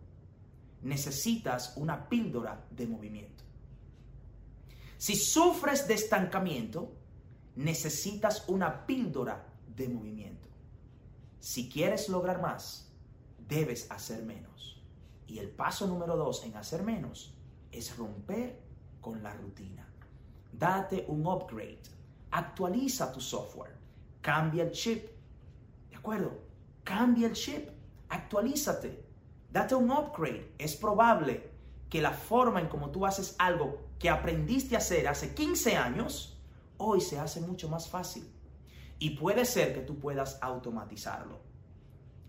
necesitas 0.82 1.76
una 1.76 2.08
píldora 2.08 2.66
de 2.70 2.86
movimiento. 2.86 3.44
Si 4.98 5.16
sufres 5.16 5.88
de 5.88 5.94
estancamiento, 5.94 6.92
necesitas 7.56 8.44
una 8.48 8.86
píldora 8.86 9.46
de 9.74 9.88
movimiento. 9.88 10.48
Si 11.44 11.68
quieres 11.68 12.08
lograr 12.08 12.40
más, 12.40 12.90
debes 13.36 13.90
hacer 13.90 14.22
menos. 14.22 14.82
Y 15.26 15.40
el 15.40 15.50
paso 15.50 15.86
número 15.86 16.16
dos 16.16 16.42
en 16.42 16.56
hacer 16.56 16.82
menos 16.82 17.36
es 17.70 17.94
romper 17.98 18.62
con 19.02 19.22
la 19.22 19.34
rutina. 19.34 19.86
Date 20.50 21.04
un 21.06 21.26
upgrade. 21.26 21.82
Actualiza 22.30 23.12
tu 23.12 23.20
software. 23.20 23.76
Cambia 24.22 24.62
el 24.62 24.70
chip. 24.70 25.06
¿De 25.90 25.96
acuerdo? 25.96 26.32
Cambia 26.82 27.26
el 27.26 27.34
chip, 27.34 27.68
actualízate, 28.08 29.04
date 29.50 29.74
un 29.74 29.90
upgrade. 29.90 30.54
Es 30.56 30.74
probable 30.74 31.50
que 31.90 32.00
la 32.00 32.12
forma 32.12 32.58
en 32.62 32.68
como 32.68 32.88
tú 32.88 33.04
haces 33.04 33.36
algo 33.38 33.80
que 33.98 34.08
aprendiste 34.08 34.76
a 34.76 34.78
hacer 34.78 35.06
hace 35.08 35.34
15 35.34 35.76
años, 35.76 36.38
hoy 36.78 37.02
se 37.02 37.18
hace 37.18 37.42
mucho 37.42 37.68
más 37.68 37.86
fácil. 37.86 38.34
Y 38.98 39.10
puede 39.10 39.44
ser 39.44 39.74
que 39.74 39.80
tú 39.80 39.98
puedas 39.98 40.38
automatizarlo. 40.40 41.40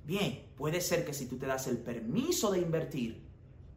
Bien, 0.04 0.52
puede 0.56 0.82
ser 0.82 1.06
que 1.06 1.14
si 1.14 1.28
tú 1.28 1.38
te 1.38 1.46
das 1.46 1.68
el 1.68 1.78
permiso 1.78 2.52
de 2.52 2.60
invertir, 2.60 3.26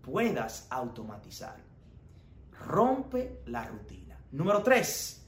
puedas 0.03 0.67
automatizar. 0.71 1.57
Rompe 2.67 3.43
la 3.47 3.67
rutina. 3.67 4.19
Número 4.33 4.63
3. 4.63 5.27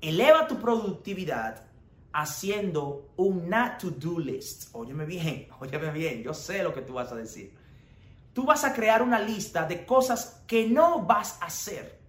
Eleva 0.00 0.46
tu 0.46 0.58
productividad 0.58 1.64
haciendo 2.12 3.12
un 3.16 3.48
not 3.48 3.78
to 3.78 3.90
do 3.90 4.18
list. 4.18 4.68
Óyeme 4.72 5.04
bien, 5.04 5.48
óyeme 5.60 5.90
bien, 5.90 6.22
yo 6.22 6.34
sé 6.34 6.62
lo 6.62 6.72
que 6.72 6.82
tú 6.82 6.94
vas 6.94 7.10
a 7.12 7.16
decir. 7.16 7.54
Tú 8.32 8.44
vas 8.44 8.64
a 8.64 8.74
crear 8.74 9.02
una 9.02 9.20
lista 9.20 9.66
de 9.66 9.86
cosas 9.86 10.42
que 10.46 10.68
no 10.68 11.04
vas 11.04 11.40
a 11.40 11.46
hacer. 11.46 12.00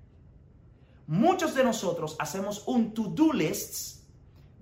Muchos 1.07 1.53
de 1.53 1.63
nosotros 1.63 2.15
hacemos 2.19 2.63
un 2.67 2.93
to 2.93 3.03
do 3.03 3.31
list. 3.31 4.03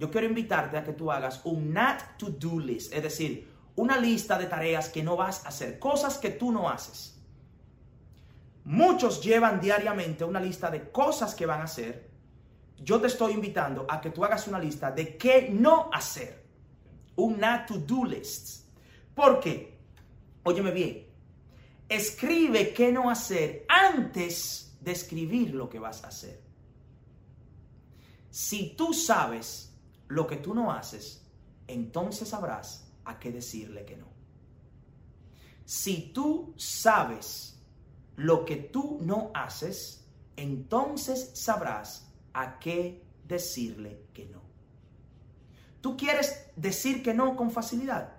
Yo 0.03 0.11
quiero 0.11 0.27
invitarte 0.27 0.75
a 0.75 0.83
que 0.83 0.91
tú 0.91 1.09
hagas 1.09 1.39
un 1.45 1.73
not 1.73 2.17
to 2.17 2.29
do 2.29 2.59
list, 2.59 2.91
es 2.91 3.01
decir, 3.01 3.49
una 3.77 3.97
lista 3.97 4.37
de 4.37 4.47
tareas 4.47 4.89
que 4.89 5.01
no 5.01 5.15
vas 5.15 5.45
a 5.45 5.47
hacer, 5.47 5.79
cosas 5.79 6.17
que 6.17 6.31
tú 6.31 6.51
no 6.51 6.69
haces. 6.69 7.17
Muchos 8.65 9.23
llevan 9.23 9.61
diariamente 9.61 10.25
una 10.25 10.41
lista 10.41 10.69
de 10.69 10.91
cosas 10.91 11.33
que 11.33 11.45
van 11.45 11.61
a 11.61 11.63
hacer 11.63 12.11
yo 12.83 12.99
te 12.99 13.07
estoy 13.07 13.33
invitando 13.33 13.85
a 13.87 14.01
que 14.01 14.09
tú 14.09 14.25
hagas 14.25 14.47
una 14.47 14.59
lista 14.59 14.91
de 14.91 15.17
qué 15.17 15.49
no 15.49 15.89
hacer. 15.93 16.43
Una 17.15 17.65
to-do 17.65 18.03
list. 18.03 18.65
¿Por 19.15 19.39
qué? 19.39 19.77
Óyeme 20.43 20.71
bien. 20.71 21.07
Escribe 21.87 22.73
qué 22.73 22.91
no 22.91 23.09
hacer 23.09 23.65
antes 23.69 24.77
de 24.81 24.91
escribir 24.91 25.53
lo 25.53 25.69
que 25.69 25.79
vas 25.79 26.03
a 26.03 26.07
hacer. 26.07 26.41
Si 28.29 28.75
tú 28.75 28.93
sabes 28.93 29.72
lo 30.07 30.27
que 30.27 30.37
tú 30.37 30.53
no 30.53 30.71
haces, 30.71 31.25
entonces 31.67 32.29
sabrás 32.29 32.91
a 33.05 33.19
qué 33.19 33.31
decirle 33.31 33.85
que 33.85 33.97
no. 33.97 34.07
Si 35.65 36.11
tú 36.13 36.53
sabes 36.57 37.61
lo 38.15 38.45
que 38.45 38.57
tú 38.57 38.99
no 39.01 39.31
haces, 39.33 40.05
entonces 40.35 41.31
sabrás 41.33 42.11
a 42.33 42.59
qué 42.59 43.03
decirle 43.25 44.05
que 44.13 44.25
no. 44.25 44.41
¿Tú 45.81 45.97
quieres 45.97 46.49
decir 46.55 47.03
que 47.03 47.13
no 47.13 47.35
con 47.35 47.51
facilidad? 47.51 48.13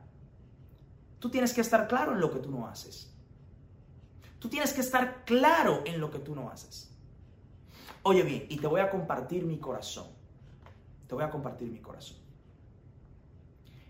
Tú 1.18 1.30
tienes 1.30 1.52
que 1.52 1.62
estar 1.62 1.88
claro 1.88 2.12
en 2.12 2.20
lo 2.20 2.30
que 2.30 2.38
tú 2.38 2.50
no 2.50 2.66
haces. 2.66 3.10
Tú 4.38 4.48
tienes 4.48 4.72
que 4.74 4.82
estar 4.82 5.24
claro 5.24 5.82
en 5.86 5.98
lo 5.98 6.10
que 6.10 6.18
tú 6.18 6.34
no 6.34 6.50
haces. 6.50 6.90
Oye 8.02 8.22
bien, 8.22 8.46
y 8.50 8.58
te 8.58 8.66
voy 8.66 8.82
a 8.82 8.90
compartir 8.90 9.46
mi 9.46 9.58
corazón. 9.58 10.08
Voy 11.14 11.22
a 11.22 11.30
compartir 11.30 11.70
mi 11.70 11.78
corazón. 11.78 12.16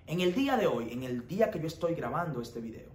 En 0.06 0.20
el 0.20 0.34
día 0.34 0.58
de 0.58 0.66
hoy, 0.66 0.92
en 0.92 1.04
el 1.04 1.26
día 1.26 1.50
que 1.50 1.58
yo 1.58 1.66
estoy 1.66 1.94
grabando 1.94 2.42
este 2.42 2.60
video, 2.60 2.90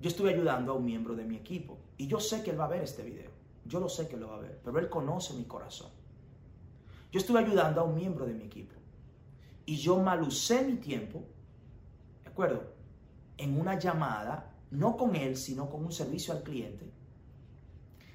yo 0.00 0.08
estoy 0.08 0.32
ayudando 0.32 0.70
a 0.70 0.76
un 0.76 0.84
miembro 0.84 1.16
de 1.16 1.24
mi 1.24 1.36
equipo 1.36 1.78
y 1.96 2.06
yo 2.06 2.20
sé 2.20 2.44
que 2.44 2.52
él 2.52 2.60
va 2.60 2.66
a 2.66 2.68
ver 2.68 2.82
este 2.82 3.02
video. 3.02 3.32
Yo 3.64 3.80
lo 3.80 3.88
sé 3.88 4.06
que 4.06 4.16
lo 4.16 4.28
va 4.28 4.36
a 4.36 4.40
ver, 4.40 4.60
pero 4.64 4.78
él 4.78 4.88
conoce 4.88 5.34
mi 5.34 5.44
corazón. 5.44 5.90
Yo 7.10 7.18
estoy 7.18 7.42
ayudando 7.42 7.80
a 7.80 7.84
un 7.84 7.96
miembro 7.96 8.26
de 8.26 8.34
mi 8.34 8.44
equipo 8.44 8.76
y 9.66 9.76
yo 9.76 9.98
malucé 9.98 10.62
mi 10.62 10.76
tiempo, 10.76 11.24
¿de 12.22 12.30
acuerdo? 12.30 12.74
En 13.38 13.58
una 13.58 13.76
llamada, 13.76 14.54
no 14.70 14.96
con 14.96 15.16
él, 15.16 15.36
sino 15.36 15.68
con 15.68 15.84
un 15.84 15.92
servicio 15.92 16.32
al 16.32 16.44
cliente, 16.44 16.92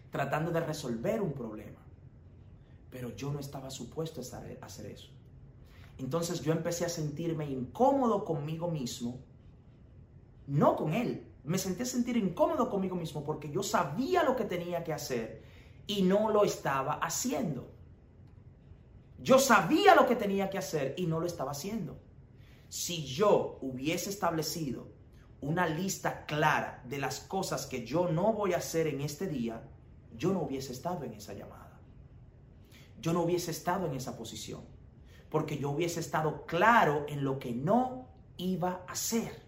tratando 0.09 0.51
de 0.51 0.61
resolver 0.61 1.21
un 1.21 1.33
problema. 1.33 1.86
Pero 2.89 3.15
yo 3.15 3.31
no 3.31 3.39
estaba 3.39 3.69
supuesto 3.69 4.21
a 4.21 4.65
hacer 4.65 4.85
eso. 4.85 5.09
Entonces 5.97 6.41
yo 6.41 6.51
empecé 6.51 6.85
a 6.85 6.89
sentirme 6.89 7.49
incómodo 7.49 8.23
conmigo 8.23 8.69
mismo, 8.69 9.19
no 10.45 10.75
con 10.75 10.93
él. 10.93 11.27
Me 11.43 11.57
sentí 11.57 11.83
a 11.83 11.85
sentir 11.85 12.17
incómodo 12.17 12.69
conmigo 12.69 12.95
mismo 12.95 13.23
porque 13.23 13.49
yo 13.49 13.63
sabía 13.63 14.23
lo 14.23 14.35
que 14.35 14.45
tenía 14.45 14.83
que 14.83 14.93
hacer 14.93 15.43
y 15.87 16.01
no 16.01 16.29
lo 16.29 16.43
estaba 16.43 16.93
haciendo. 16.93 17.71
Yo 19.19 19.39
sabía 19.39 19.95
lo 19.95 20.05
que 20.05 20.15
tenía 20.15 20.49
que 20.49 20.57
hacer 20.57 20.93
y 20.97 21.07
no 21.07 21.19
lo 21.19 21.25
estaba 21.25 21.51
haciendo. 21.51 21.97
Si 22.69 23.05
yo 23.05 23.57
hubiese 23.61 24.09
establecido 24.09 24.89
una 25.41 25.67
lista 25.67 26.25
clara 26.25 26.83
de 26.87 26.97
las 26.97 27.21
cosas 27.21 27.65
que 27.65 27.85
yo 27.85 28.09
no 28.09 28.33
voy 28.33 28.53
a 28.53 28.57
hacer 28.57 28.87
en 28.87 29.01
este 29.01 29.27
día, 29.27 29.63
yo 30.15 30.33
no 30.33 30.41
hubiese 30.41 30.73
estado 30.73 31.03
en 31.03 31.13
esa 31.13 31.33
llamada. 31.33 31.66
Yo 33.07 33.13
no 33.13 33.21
hubiese 33.21 33.51
estado 33.51 33.85
en 33.85 33.95
esa 33.95 34.17
posición 34.17 34.65
porque 35.29 35.57
yo 35.57 35.69
hubiese 35.69 36.01
estado 36.01 36.45
claro 36.45 37.05
en 37.07 37.23
lo 37.23 37.39
que 37.39 37.53
no 37.53 38.09
iba 38.35 38.83
a 38.85 38.91
hacer. 38.91 39.43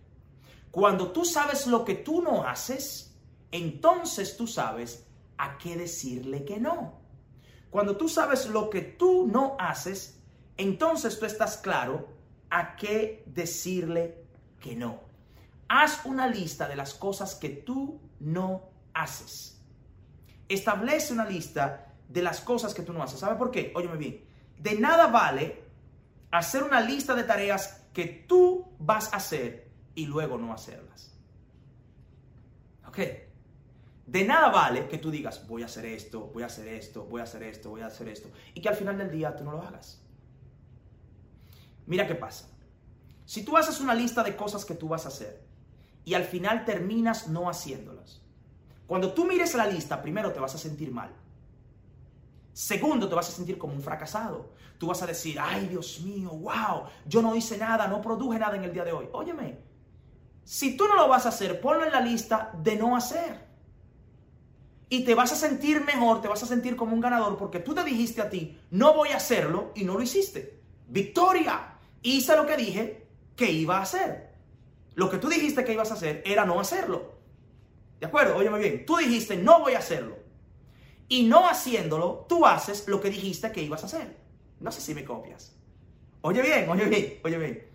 Cuando 0.71 1.11
tú 1.11 1.25
sabes 1.25 1.67
lo 1.67 1.83
que 1.83 1.95
tú 1.95 2.21
no 2.21 2.47
haces, 2.47 3.17
entonces 3.51 4.37
tú 4.37 4.47
sabes 4.47 5.07
a 5.37 5.57
qué 5.57 5.75
decirle 5.75 6.45
que 6.45 6.61
no. 6.61 7.01
Cuando 7.69 7.97
tú 7.97 8.07
sabes 8.07 8.47
lo 8.47 8.69
que 8.69 8.79
tú 8.79 9.27
no 9.27 9.57
haces, 9.59 10.21
entonces 10.55 11.19
tú 11.19 11.25
estás 11.25 11.57
claro 11.57 12.07
a 12.49 12.77
qué 12.77 13.25
decirle 13.25 14.23
que 14.61 14.77
no. 14.77 15.01
Haz 15.67 16.05
una 16.05 16.27
lista 16.27 16.65
de 16.69 16.77
las 16.77 16.93
cosas 16.93 17.35
que 17.35 17.49
tú 17.49 17.99
no 18.21 18.69
haces. 18.93 19.61
Establece 20.47 21.11
una 21.11 21.25
lista 21.25 21.88
de 22.09 22.21
las 22.21 22.41
cosas 22.41 22.73
que 22.73 22.81
tú 22.81 22.91
no 22.91 23.01
haces. 23.01 23.19
¿Sabe 23.19 23.37
por 23.37 23.51
qué? 23.51 23.71
Óyeme 23.75 23.95
bien. 23.95 24.25
De 24.57 24.77
nada 24.77 25.07
vale 25.07 25.63
hacer 26.31 26.63
una 26.63 26.81
lista 26.81 27.15
de 27.15 27.23
tareas 27.23 27.85
que 27.93 28.05
tú 28.27 28.67
vas 28.79 29.13
a 29.13 29.17
hacer 29.17 29.71
y 29.95 30.05
luego 30.05 30.37
no 30.37 30.51
hacerlas. 30.51 31.17
¿Ok? 32.87 32.97
De 34.07 34.25
nada 34.25 34.49
vale 34.49 34.87
que 34.87 34.97
tú 34.97 35.11
digas, 35.11 35.47
voy 35.47 35.61
a 35.61 35.67
hacer 35.67 35.85
esto, 35.85 36.31
voy 36.33 36.41
a 36.41 36.47
hacer 36.47 36.67
esto, 36.67 37.05
voy 37.05 37.21
a 37.21 37.25
hacer 37.25 37.43
esto, 37.43 37.69
voy 37.69 37.81
a 37.81 37.85
hacer 37.85 38.09
esto, 38.09 38.29
y 38.55 38.61
que 38.61 38.69
al 38.69 38.75
final 38.75 38.97
del 38.97 39.11
día 39.11 39.35
tú 39.35 39.43
no 39.43 39.51
lo 39.51 39.61
hagas. 39.61 40.01
Mira 41.85 42.07
qué 42.07 42.15
pasa. 42.15 42.49
Si 43.25 43.43
tú 43.43 43.55
haces 43.55 43.79
una 43.79 43.93
lista 43.93 44.23
de 44.23 44.35
cosas 44.35 44.65
que 44.65 44.73
tú 44.73 44.87
vas 44.87 45.05
a 45.05 45.09
hacer 45.09 45.43
y 46.03 46.15
al 46.15 46.23
final 46.23 46.65
terminas 46.65 47.27
no 47.27 47.49
haciéndolas, 47.49 48.21
cuando 48.87 49.13
tú 49.13 49.25
mires 49.25 49.53
la 49.53 49.67
lista, 49.67 50.01
primero 50.01 50.33
te 50.33 50.39
vas 50.39 50.55
a 50.55 50.57
sentir 50.57 50.91
mal. 50.91 51.11
Segundo, 52.59 53.07
te 53.07 53.15
vas 53.15 53.29
a 53.29 53.31
sentir 53.31 53.57
como 53.57 53.73
un 53.73 53.81
fracasado. 53.81 54.49
Tú 54.77 54.87
vas 54.87 55.01
a 55.01 55.07
decir, 55.07 55.37
ay 55.39 55.67
Dios 55.67 56.01
mío, 56.01 56.31
wow, 56.31 56.89
yo 57.05 57.21
no 57.21 57.33
hice 57.33 57.57
nada, 57.57 57.87
no 57.87 58.01
produje 58.01 58.37
nada 58.37 58.57
en 58.57 58.65
el 58.65 58.73
día 58.73 58.83
de 58.83 58.91
hoy. 58.91 59.07
Óyeme, 59.13 59.59
si 60.43 60.75
tú 60.75 60.85
no 60.85 60.95
lo 60.95 61.07
vas 61.07 61.25
a 61.25 61.29
hacer, 61.29 61.61
ponlo 61.61 61.85
en 61.85 61.93
la 61.93 62.01
lista 62.01 62.51
de 62.61 62.75
no 62.75 62.97
hacer. 62.97 63.47
Y 64.89 65.05
te 65.05 65.15
vas 65.15 65.31
a 65.31 65.37
sentir 65.37 65.85
mejor, 65.85 66.19
te 66.19 66.27
vas 66.27 66.43
a 66.43 66.47
sentir 66.47 66.75
como 66.75 66.93
un 66.93 66.99
ganador 66.99 67.37
porque 67.37 67.61
tú 67.61 67.73
te 67.73 67.85
dijiste 67.85 68.21
a 68.21 68.29
ti, 68.29 68.59
no 68.71 68.93
voy 68.93 69.11
a 69.11 69.17
hacerlo 69.17 69.71
y 69.73 69.85
no 69.85 69.93
lo 69.93 70.01
hiciste. 70.01 70.61
Victoria, 70.89 71.75
hice 72.01 72.35
lo 72.35 72.45
que 72.45 72.57
dije 72.57 73.07
que 73.37 73.49
iba 73.49 73.77
a 73.77 73.83
hacer. 73.83 74.33
Lo 74.95 75.09
que 75.09 75.17
tú 75.17 75.29
dijiste 75.29 75.63
que 75.63 75.71
ibas 75.71 75.91
a 75.91 75.93
hacer 75.93 76.21
era 76.25 76.43
no 76.43 76.59
hacerlo. 76.59 77.19
¿De 78.01 78.07
acuerdo? 78.07 78.35
Óyeme 78.35 78.59
bien, 78.59 78.85
tú 78.85 78.97
dijiste, 78.97 79.37
no 79.37 79.61
voy 79.61 79.75
a 79.75 79.79
hacerlo 79.79 80.18
y 81.09 81.23
no 81.23 81.49
haciéndolo, 81.49 82.25
tú 82.29 82.45
haces 82.45 82.87
lo 82.87 83.01
que 83.01 83.09
dijiste 83.09 83.51
que 83.51 83.63
ibas 83.63 83.83
a 83.83 83.87
hacer. 83.87 84.15
No 84.59 84.71
sé 84.71 84.79
si 84.79 84.93
me 84.93 85.03
copias. 85.03 85.55
Oye 86.21 86.41
bien, 86.41 86.69
oye 86.69 86.85
bien, 86.85 87.19
oye 87.23 87.37
bien. 87.37 87.69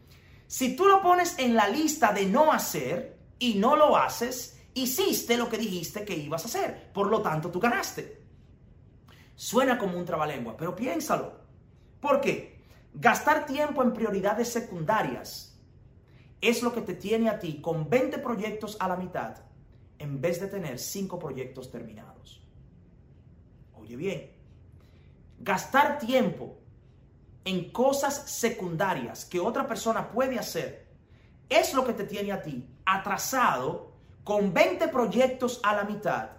Si 0.47 0.77
tú 0.77 0.87
lo 0.87 1.03
pones 1.03 1.39
en 1.39 1.57
la 1.57 1.69
lista 1.69 2.13
de 2.13 2.27
no 2.27 2.53
hacer 2.53 3.19
y 3.39 3.55
no 3.55 3.75
lo 3.75 3.97
haces, 3.97 4.61
hiciste 4.75 5.37
lo 5.37 5.49
que 5.49 5.59
dijiste 5.59 6.05
que 6.05 6.17
ibas 6.17 6.45
a 6.45 6.47
hacer. 6.47 6.93
Por 6.93 7.09
lo 7.09 7.23
tanto, 7.23 7.51
tú 7.51 7.59
ganaste. 7.59 8.23
Suena 9.35 9.79
como 9.79 9.99
un 9.99 10.05
trabalengua, 10.05 10.57
pero 10.57 10.77
piénsalo. 10.77 11.33
¿Por 12.01 12.21
qué? 12.21 12.63
Gastar 12.93 13.47
tiempo 13.47 13.83
en 13.83 13.93
prioridades 13.93 14.49
secundarias 14.53 15.59
es 16.41 16.63
lo 16.63 16.73
que 16.73 16.83
te 16.83 16.95
tiene 16.95 17.31
a 17.31 17.41
ti 17.41 17.61
con 17.61 17.89
20 17.89 18.19
proyectos 18.19 18.77
a 18.79 18.87
la 18.87 18.97
mitad 18.97 19.39
en 19.99 20.21
vez 20.21 20.41
de 20.41 20.47
tener 20.47 20.79
5 20.79 21.19
proyectos 21.19 21.71
terminados. 21.71 22.44
Bien, 23.97 24.31
gastar 25.39 25.99
tiempo 25.99 26.59
en 27.45 27.71
cosas 27.71 28.31
secundarias 28.31 29.25
que 29.25 29.41
otra 29.41 29.67
persona 29.67 30.11
puede 30.11 30.39
hacer 30.39 30.87
es 31.49 31.75
lo 31.75 31.85
que 31.85 31.93
te 31.93 32.05
tiene 32.05 32.33
a 32.33 32.43
ti 32.43 32.67
atrasado 32.87 33.93
con 34.25 34.53
20 34.55 34.89
proyectos 34.89 35.61
a 35.63 35.77
la 35.77 35.85
mitad 35.85 36.31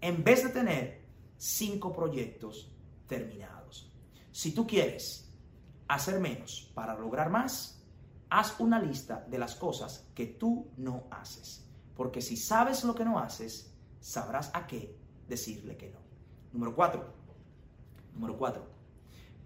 en 0.00 0.24
vez 0.24 0.44
de 0.44 0.50
tener 0.50 1.02
5 1.36 1.92
proyectos 1.92 2.72
terminados. 3.06 3.92
Si 4.32 4.52
tú 4.52 4.66
quieres 4.66 5.30
hacer 5.88 6.20
menos 6.20 6.70
para 6.74 6.94
lograr 6.94 7.30
más, 7.30 7.82
haz 8.30 8.58
una 8.60 8.80
lista 8.80 9.24
de 9.28 9.38
las 9.38 9.54
cosas 9.54 10.06
que 10.14 10.26
tú 10.26 10.70
no 10.76 11.04
haces. 11.10 11.64
Porque 11.96 12.20
si 12.20 12.36
sabes 12.36 12.84
lo 12.84 12.94
que 12.94 13.04
no 13.04 13.18
haces, 13.18 13.74
sabrás 14.00 14.50
a 14.54 14.66
qué 14.66 14.96
decirle 15.26 15.76
que 15.76 15.90
no. 15.90 16.07
Número 16.52 16.74
cuatro. 16.74 17.06
Número 18.14 18.36
cuatro. 18.36 18.66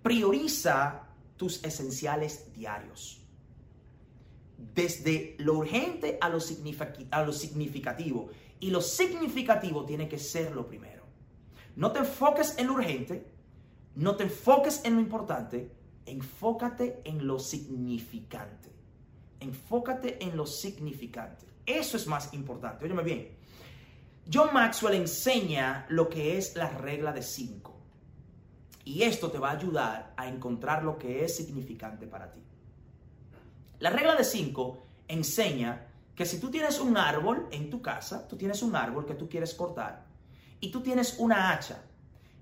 Prioriza 0.02 1.08
tus 1.36 1.62
esenciales 1.64 2.52
diarios. 2.52 3.20
Desde 4.74 5.36
lo 5.38 5.54
urgente 5.54 6.18
a 6.20 6.28
lo, 6.28 6.38
a 7.10 7.22
lo 7.22 7.32
significativo. 7.32 8.30
Y 8.60 8.70
lo 8.70 8.80
significativo 8.80 9.84
tiene 9.84 10.08
que 10.08 10.18
ser 10.18 10.52
lo 10.52 10.66
primero. 10.66 11.02
No 11.74 11.90
te 11.90 12.00
enfoques 12.00 12.58
en 12.58 12.66
lo 12.66 12.74
urgente, 12.74 13.26
no 13.96 14.14
te 14.16 14.24
enfoques 14.24 14.84
en 14.84 14.94
lo 14.94 15.00
importante, 15.00 15.72
enfócate 16.06 17.00
en 17.04 17.26
lo 17.26 17.38
significante. 17.38 18.70
Enfócate 19.40 20.22
en 20.22 20.36
lo 20.36 20.46
significante. 20.46 21.46
Eso 21.66 21.96
es 21.96 22.06
más 22.06 22.32
importante. 22.34 22.84
Óyeme 22.84 23.02
bien. 23.02 23.41
John 24.30 24.52
Maxwell 24.52 24.94
enseña 24.94 25.86
lo 25.88 26.08
que 26.08 26.38
es 26.38 26.54
la 26.56 26.68
regla 26.68 27.12
de 27.12 27.22
5. 27.22 27.72
Y 28.84 29.02
esto 29.02 29.30
te 29.30 29.38
va 29.38 29.50
a 29.50 29.56
ayudar 29.56 30.12
a 30.16 30.28
encontrar 30.28 30.84
lo 30.84 30.98
que 30.98 31.24
es 31.24 31.36
significante 31.36 32.06
para 32.06 32.32
ti. 32.32 32.40
La 33.78 33.90
regla 33.90 34.14
de 34.14 34.24
5 34.24 34.78
enseña 35.08 35.88
que 36.14 36.26
si 36.26 36.38
tú 36.38 36.50
tienes 36.50 36.78
un 36.80 36.96
árbol 36.96 37.48
en 37.50 37.70
tu 37.70 37.80
casa, 37.80 38.28
tú 38.28 38.36
tienes 38.36 38.62
un 38.62 38.76
árbol 38.76 39.06
que 39.06 39.14
tú 39.14 39.28
quieres 39.28 39.54
cortar 39.54 40.04
y 40.60 40.70
tú 40.70 40.82
tienes 40.82 41.18
una 41.18 41.50
hacha 41.50 41.82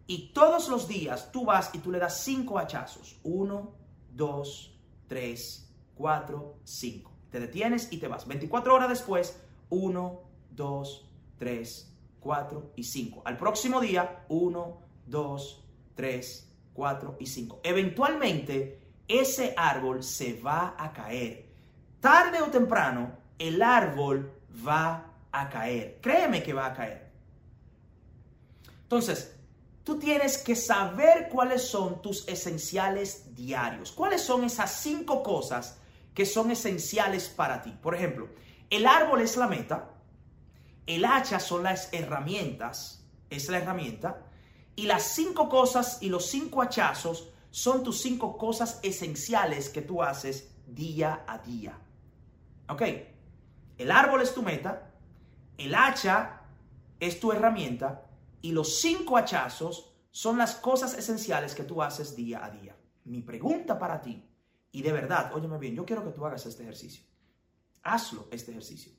y 0.07 0.33
todos 0.33 0.69
los 0.69 0.89
días 0.89 1.31
tú 1.31 1.45
vas 1.45 1.71
y 1.73 1.79
tú 1.79 1.91
le 1.91 1.99
das 1.99 2.21
5 2.25 2.59
hachazos. 2.59 3.21
1, 3.23 3.73
2, 4.13 4.79
3, 5.07 5.73
4, 5.95 6.59
5. 6.65 7.13
Te 7.31 7.41
detienes 7.41 7.93
y 7.93 7.99
te 7.99 8.09
vas. 8.09 8.27
24 8.27 8.75
horas 8.75 8.89
después, 8.89 9.41
1, 9.71 10.21
2, 10.51 11.07
3, 11.07 11.10
4 12.21 12.73
y 12.77 12.85
5. 12.85 13.23
Al 13.25 13.37
próximo 13.37 13.81
día, 13.81 14.25
1, 14.29 14.83
2, 15.07 15.65
3, 15.95 16.53
4 16.73 17.17
y 17.19 17.27
5. 17.27 17.61
Eventualmente, 17.63 18.81
ese 19.09 19.55
árbol 19.57 20.03
se 20.03 20.41
va 20.41 20.75
a 20.79 20.93
caer. 20.93 21.49
Tarde 22.01 22.41
o 22.43 22.47
temprano, 22.47 23.19
el 23.39 23.63
árbol 23.63 24.33
va 24.67 25.13
a 25.33 25.49
caer. 25.49 25.99
Créeme 26.01 26.43
que 26.43 26.53
va 26.53 26.67
a 26.67 26.75
caer. 26.75 27.11
Entonces, 28.83 29.37
tú 29.85 29.99
tienes 29.99 30.39
que 30.39 30.57
saber 30.57 31.29
cuáles 31.31 31.63
son 31.63 32.03
tus 32.03 32.27
esenciales 32.29 33.35
diarios. 33.35 33.93
¿Cuáles 33.93 34.23
son 34.23 34.45
esas 34.45 34.73
cinco 34.81 35.23
cosas 35.23 35.79
que 36.15 36.27
son 36.27 36.51
esenciales 36.51 37.29
para 37.29 37.63
ti? 37.63 37.71
Por 37.83 37.95
ejemplo, 37.95 38.29
el 38.69 38.87
árbol 38.87 39.21
es 39.21 39.37
la 39.37 39.47
meta, 39.47 39.91
el 40.97 41.05
hacha 41.05 41.39
son 41.39 41.63
las 41.63 41.93
herramientas, 41.93 43.07
es 43.29 43.49
la 43.49 43.59
herramienta, 43.59 44.27
y 44.75 44.87
las 44.87 45.03
cinco 45.03 45.49
cosas 45.49 45.99
y 46.01 46.09
los 46.09 46.27
cinco 46.27 46.63
hachazos 46.63 47.29
son 47.51 47.85
tus 47.85 48.01
cinco 48.01 48.37
cosas 48.37 48.81
esenciales 48.83 49.69
que 49.69 49.83
tú 49.83 50.03
haces 50.03 50.51
día 50.67 51.25
a 51.27 51.39
día. 51.39 51.79
¿Ok? 52.69 52.83
El 53.79 53.91
árbol 53.91 54.23
es 54.23 54.35
tu 54.35 54.43
meta, 54.43 54.93
el 55.59 55.75
hacha 55.75 56.43
es 56.99 57.21
tu 57.21 57.33
herramienta 57.33 58.07
y 58.43 58.53
los 58.53 58.81
cinco 58.81 59.17
hachazos 59.17 59.93
son 60.11 60.39
las 60.39 60.57
cosas 60.57 60.95
esenciales 60.95 61.55
que 61.55 61.65
tú 61.65 61.83
haces 61.83 62.17
día 62.17 62.45
a 62.45 62.51
día. 62.51 62.77
Mi 63.05 63.23
pregunta 63.23 63.79
para 63.79 64.01
ti, 64.01 64.25
y 64.73 64.83
de 64.83 64.93
verdad, 64.93 65.33
óyeme 65.35 65.59
bien, 65.59 65.75
yo 65.75 65.85
quiero 65.85 66.05
que 66.05 66.11
tú 66.11 66.27
hagas 66.27 66.47
este 66.47 66.63
ejercicio. 66.63 67.05
Hazlo, 67.83 68.29
este 68.31 68.51
ejercicio. 68.51 68.93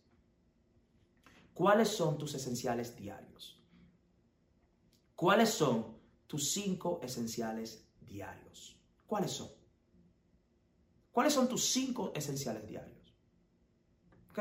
¿Cuáles 1.53 1.89
son 1.89 2.17
tus 2.17 2.33
esenciales 2.33 2.95
diarios? 2.95 3.61
¿Cuáles 5.15 5.49
son 5.49 5.97
tus 6.27 6.51
cinco 6.51 6.99
esenciales 7.03 7.85
diarios? 8.01 8.77
¿Cuáles 9.05 9.31
son? 9.31 9.49
¿Cuáles 11.11 11.33
son 11.33 11.49
tus 11.49 11.65
cinco 11.65 12.11
esenciales 12.15 12.65
diarios? 12.67 13.15
Ok. 14.31 14.39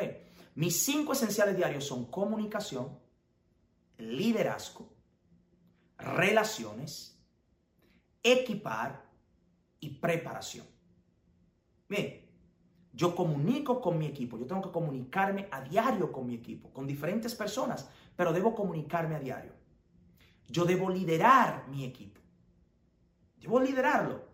Mis 0.55 0.83
cinco 0.83 1.13
esenciales 1.13 1.57
diarios 1.57 1.85
son 1.85 2.07
comunicación, 2.07 2.99
liderazgo, 3.99 4.89
relaciones, 5.99 7.19
equipar 8.23 9.05
y 9.81 9.91
preparación. 9.91 10.67
Bien, 11.89 12.30
yo 12.93 13.15
comunico 13.15 13.81
con 13.81 13.99
mi 13.99 14.07
equipo, 14.07 14.39
yo 14.39 14.47
tengo 14.47 14.63
que 14.63 14.71
comunicarme 14.71 15.49
a 15.51 15.61
diario 15.61 16.11
con 16.11 16.27
mi 16.27 16.35
equipo, 16.35 16.71
con 16.71 16.87
diferentes 16.87 17.35
personas, 17.35 17.89
pero 18.17 18.33
debo 18.33 18.55
comunicarme 18.55 19.15
a 19.17 19.21
diario. 19.21 19.53
Yo 20.49 20.65
debo 20.65 20.91
liderar 20.91 21.69
mi 21.69 21.85
equipo. 21.85 22.21
Debo 23.41 23.61
liderarlo. 23.61 24.25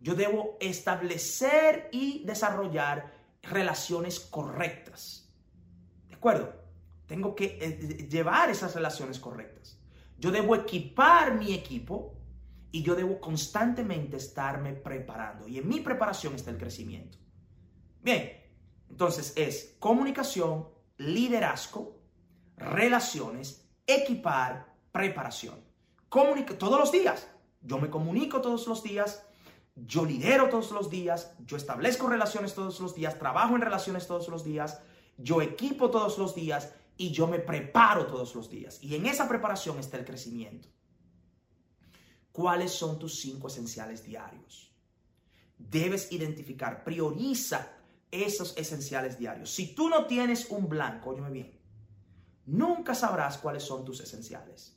Yo 0.00 0.14
debo 0.14 0.56
establecer 0.60 1.88
y 1.90 2.24
desarrollar 2.24 3.12
relaciones 3.42 4.20
correctas. 4.20 5.28
¿De 6.08 6.14
acuerdo? 6.14 6.54
Tengo 7.06 7.34
que 7.34 7.58
eh, 7.60 8.08
llevar 8.08 8.50
esas 8.50 8.74
relaciones 8.74 9.18
correctas. 9.18 9.78
Yo 10.18 10.30
debo 10.30 10.54
equipar 10.54 11.34
mi 11.34 11.52
equipo 11.52 12.14
y 12.70 12.82
yo 12.82 12.94
debo 12.94 13.20
constantemente 13.20 14.16
estarme 14.16 14.72
preparando. 14.72 15.48
Y 15.48 15.58
en 15.58 15.68
mi 15.68 15.80
preparación 15.80 16.34
está 16.34 16.50
el 16.50 16.58
crecimiento. 16.58 17.18
Bien, 18.04 18.38
entonces 18.90 19.32
es 19.34 19.76
comunicación, 19.78 20.68
liderazgo, 20.98 21.96
relaciones, 22.58 23.66
equipar, 23.86 24.76
preparación. 24.92 25.58
Comunica 26.10 26.58
todos 26.58 26.78
los 26.78 26.92
días. 26.92 27.26
Yo 27.62 27.78
me 27.78 27.88
comunico 27.88 28.42
todos 28.42 28.66
los 28.66 28.82
días, 28.82 29.24
yo 29.74 30.04
lidero 30.04 30.50
todos 30.50 30.70
los 30.70 30.90
días, 30.90 31.32
yo 31.46 31.56
establezco 31.56 32.06
relaciones 32.06 32.54
todos 32.54 32.78
los 32.78 32.94
días, 32.94 33.18
trabajo 33.18 33.56
en 33.56 33.62
relaciones 33.62 34.06
todos 34.06 34.28
los 34.28 34.44
días, 34.44 34.82
yo 35.16 35.40
equipo 35.40 35.90
todos 35.90 36.18
los 36.18 36.34
días 36.34 36.74
y 36.98 37.10
yo 37.10 37.26
me 37.26 37.38
preparo 37.38 38.06
todos 38.06 38.34
los 38.34 38.50
días. 38.50 38.80
Y 38.82 38.96
en 38.96 39.06
esa 39.06 39.26
preparación 39.26 39.78
está 39.78 39.96
el 39.96 40.04
crecimiento. 40.04 40.68
¿Cuáles 42.32 42.70
son 42.72 42.98
tus 42.98 43.18
cinco 43.18 43.48
esenciales 43.48 44.04
diarios? 44.04 44.70
Debes 45.56 46.12
identificar, 46.12 46.84
prioriza 46.84 47.72
esos 48.14 48.56
esenciales 48.56 49.18
diarios. 49.18 49.50
Si 49.50 49.74
tú 49.74 49.88
no 49.88 50.06
tienes 50.06 50.50
un 50.50 50.68
blanco, 50.68 51.10
óyeme 51.10 51.30
bien, 51.30 51.60
nunca 52.46 52.94
sabrás 52.94 53.38
cuáles 53.38 53.62
son 53.62 53.84
tus 53.84 54.00
esenciales. 54.00 54.76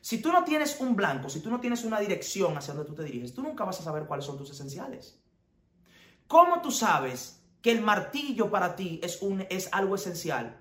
Si 0.00 0.22
tú 0.22 0.32
no 0.32 0.44
tienes 0.44 0.80
un 0.80 0.96
blanco, 0.96 1.28
si 1.28 1.40
tú 1.40 1.50
no 1.50 1.60
tienes 1.60 1.84
una 1.84 2.00
dirección 2.00 2.56
hacia 2.56 2.72
donde 2.72 2.88
tú 2.88 2.94
te 2.94 3.04
diriges, 3.04 3.34
tú 3.34 3.42
nunca 3.42 3.64
vas 3.64 3.80
a 3.80 3.82
saber 3.82 4.06
cuáles 4.06 4.24
son 4.24 4.38
tus 4.38 4.50
esenciales. 4.50 5.18
¿Cómo 6.26 6.62
tú 6.62 6.70
sabes 6.70 7.42
que 7.60 7.72
el 7.72 7.82
martillo 7.82 8.50
para 8.50 8.76
ti 8.76 9.00
es, 9.02 9.20
un, 9.20 9.44
es 9.50 9.68
algo 9.72 9.96
esencial 9.96 10.58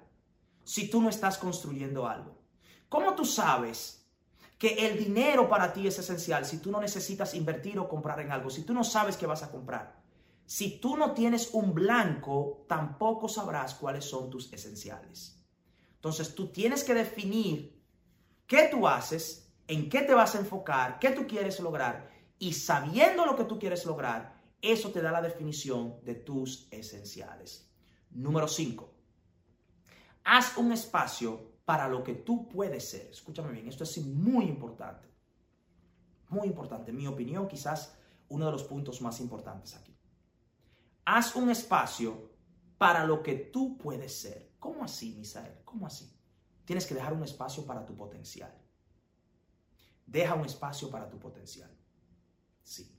si 0.64 0.90
tú 0.90 1.02
no 1.02 1.10
estás 1.10 1.38
construyendo 1.38 2.08
algo? 2.08 2.38
¿Cómo 2.90 3.16
tú 3.16 3.24
sabes 3.24 4.08
que 4.58 4.88
el 4.88 4.98
dinero 4.98 5.48
para 5.48 5.72
ti 5.72 5.88
es 5.88 5.98
esencial 6.00 6.46
si 6.46 6.58
tú 6.58 6.70
no 6.70 6.82
necesitas 6.82 7.34
invertir 7.34 7.80
o 7.80 7.88
comprar 7.88 8.20
en 8.20 8.32
algo, 8.32 8.50
si 8.50 8.64
tú 8.64 8.74
no 8.74 8.84
sabes 8.84 9.16
qué 9.16 9.26
vas 9.26 9.44
a 9.44 9.52
comprar? 9.52 9.99
Si 10.50 10.80
tú 10.80 10.98
no 10.98 11.14
tienes 11.14 11.54
un 11.54 11.76
blanco, 11.76 12.66
tampoco 12.68 13.30
sabrás 13.30 13.76
cuáles 13.76 14.04
son 14.04 14.32
tus 14.32 14.52
esenciales. 14.52 15.40
Entonces 15.94 16.34
tú 16.34 16.48
tienes 16.48 16.84
que 16.84 16.96
definir 16.96 17.80
qué 18.48 18.68
tú 18.72 18.88
haces, 18.88 19.54
en 19.68 19.92
qué 19.92 20.02
te 20.02 20.16
vas 20.16 20.34
a 20.34 20.40
enfocar, 20.40 20.98
qué 20.98 21.12
tú 21.12 21.28
quieres 21.28 21.60
lograr 21.60 22.10
y 22.40 22.54
sabiendo 22.54 23.28
lo 23.28 23.36
que 23.36 23.44
tú 23.44 23.60
quieres 23.60 23.86
lograr, 23.86 24.42
eso 24.60 24.90
te 24.90 25.04
da 25.04 25.12
la 25.12 25.22
definición 25.22 26.04
de 26.04 26.16
tus 26.16 26.68
esenciales. 26.72 27.70
Número 28.10 28.48
5. 28.48 28.92
Haz 30.24 30.58
un 30.58 30.72
espacio 30.72 31.60
para 31.64 31.88
lo 31.88 32.04
que 32.04 32.16
tú 32.16 32.50
puedes 32.50 32.90
ser. 32.90 33.12
Escúchame 33.12 33.52
bien, 33.52 33.68
esto 33.68 33.84
es 33.84 34.04
muy 34.04 34.46
importante. 34.46 35.08
Muy 36.30 36.48
importante. 36.48 36.90
En 36.90 36.98
mi 36.98 37.06
opinión, 37.06 37.48
quizás 37.48 37.96
uno 38.30 38.48
de 38.48 38.52
los 38.52 38.64
puntos 38.64 39.00
más 39.00 39.20
importantes 39.20 39.76
aquí. 39.76 39.89
Haz 41.12 41.36
un 41.36 41.50
espacio 41.50 42.30
para 42.78 43.04
lo 43.04 43.24
que 43.24 43.34
tú 43.34 43.80
puedes 43.80 44.14
ser. 44.16 44.52
¿Cómo 44.60 44.84
así, 44.84 45.16
Misael? 45.18 45.56
¿Cómo 45.66 45.88
así? 45.88 46.08
Tienes 46.66 46.86
que 46.86 46.94
dejar 46.94 47.14
un 47.14 47.24
espacio 47.24 47.66
para 47.66 47.84
tu 47.84 47.96
potencial. 47.96 48.56
Deja 50.06 50.36
un 50.36 50.46
espacio 50.46 50.88
para 50.92 51.10
tu 51.10 51.18
potencial. 51.18 51.76
Sí. 52.62 52.96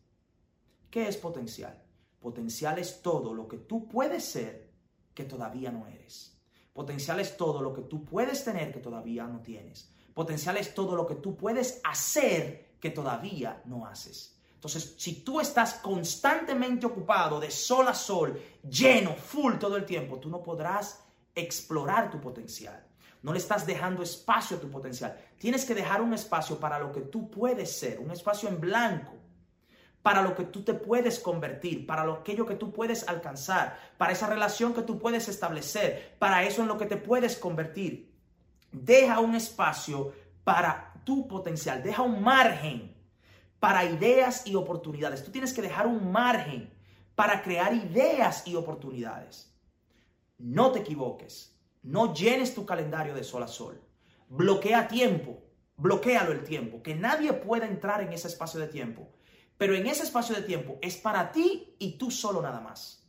¿Qué 0.90 1.06
es 1.06 1.16
potencial? 1.18 1.80
Potencial 2.18 2.80
es 2.80 3.00
todo 3.00 3.32
lo 3.32 3.46
que 3.46 3.58
tú 3.58 3.86
puedes 3.86 4.24
ser 4.24 4.72
que 5.14 5.22
todavía 5.22 5.70
no 5.70 5.86
eres. 5.86 6.36
Potencial 6.72 7.20
es 7.20 7.36
todo 7.36 7.62
lo 7.62 7.72
que 7.72 7.82
tú 7.82 8.04
puedes 8.04 8.42
tener 8.42 8.72
que 8.72 8.80
todavía 8.80 9.28
no 9.28 9.40
tienes. 9.40 9.88
Potencial 10.14 10.56
es 10.56 10.74
todo 10.74 10.96
lo 10.96 11.06
que 11.06 11.14
tú 11.14 11.36
puedes 11.36 11.80
hacer 11.84 12.74
que 12.80 12.90
todavía 12.90 13.62
no 13.66 13.86
haces. 13.86 14.39
Entonces, 14.60 14.94
si 14.98 15.22
tú 15.22 15.40
estás 15.40 15.72
constantemente 15.72 16.84
ocupado 16.84 17.40
de 17.40 17.50
sol 17.50 17.88
a 17.88 17.94
sol, 17.94 18.38
lleno, 18.62 19.14
full 19.14 19.54
todo 19.54 19.78
el 19.78 19.86
tiempo, 19.86 20.18
tú 20.18 20.28
no 20.28 20.42
podrás 20.42 21.02
explorar 21.34 22.10
tu 22.10 22.20
potencial. 22.20 22.86
No 23.22 23.32
le 23.32 23.38
estás 23.38 23.66
dejando 23.66 24.02
espacio 24.02 24.58
a 24.58 24.60
tu 24.60 24.70
potencial. 24.70 25.18
Tienes 25.38 25.64
que 25.64 25.74
dejar 25.74 26.02
un 26.02 26.12
espacio 26.12 26.60
para 26.60 26.78
lo 26.78 26.92
que 26.92 27.00
tú 27.00 27.30
puedes 27.30 27.74
ser, 27.74 28.00
un 28.00 28.10
espacio 28.10 28.50
en 28.50 28.60
blanco, 28.60 29.14
para 30.02 30.20
lo 30.20 30.36
que 30.36 30.44
tú 30.44 30.62
te 30.62 30.74
puedes 30.74 31.20
convertir, 31.20 31.86
para 31.86 32.04
lo, 32.04 32.16
aquello 32.16 32.44
que 32.44 32.56
tú 32.56 32.70
puedes 32.70 33.08
alcanzar, 33.08 33.78
para 33.96 34.12
esa 34.12 34.26
relación 34.26 34.74
que 34.74 34.82
tú 34.82 34.98
puedes 34.98 35.26
establecer, 35.28 36.16
para 36.18 36.44
eso 36.44 36.60
en 36.60 36.68
lo 36.68 36.76
que 36.76 36.84
te 36.84 36.98
puedes 36.98 37.38
convertir. 37.38 38.12
Deja 38.72 39.20
un 39.20 39.34
espacio 39.34 40.12
para 40.44 40.92
tu 41.02 41.26
potencial, 41.26 41.82
deja 41.82 42.02
un 42.02 42.22
margen 42.22 42.99
para 43.60 43.84
ideas 43.84 44.46
y 44.46 44.54
oportunidades. 44.56 45.22
Tú 45.22 45.30
tienes 45.30 45.52
que 45.52 45.62
dejar 45.62 45.86
un 45.86 46.10
margen 46.10 46.72
para 47.14 47.42
crear 47.42 47.74
ideas 47.74 48.46
y 48.46 48.56
oportunidades. 48.56 49.54
No 50.38 50.72
te 50.72 50.80
equivoques. 50.80 51.54
No 51.82 52.14
llenes 52.14 52.54
tu 52.54 52.64
calendario 52.64 53.14
de 53.14 53.22
sol 53.22 53.42
a 53.42 53.48
sol. 53.48 53.80
Bloquea 54.28 54.88
tiempo. 54.88 55.42
Bloquealo 55.76 56.32
el 56.32 56.42
tiempo. 56.42 56.82
Que 56.82 56.94
nadie 56.94 57.32
pueda 57.34 57.66
entrar 57.66 58.00
en 58.00 58.12
ese 58.12 58.28
espacio 58.28 58.58
de 58.58 58.68
tiempo. 58.68 59.12
Pero 59.58 59.74
en 59.74 59.86
ese 59.86 60.04
espacio 60.04 60.34
de 60.34 60.42
tiempo 60.42 60.78
es 60.80 60.96
para 60.96 61.30
ti 61.30 61.76
y 61.78 61.98
tú 61.98 62.10
solo 62.10 62.40
nada 62.40 62.60
más. 62.60 63.06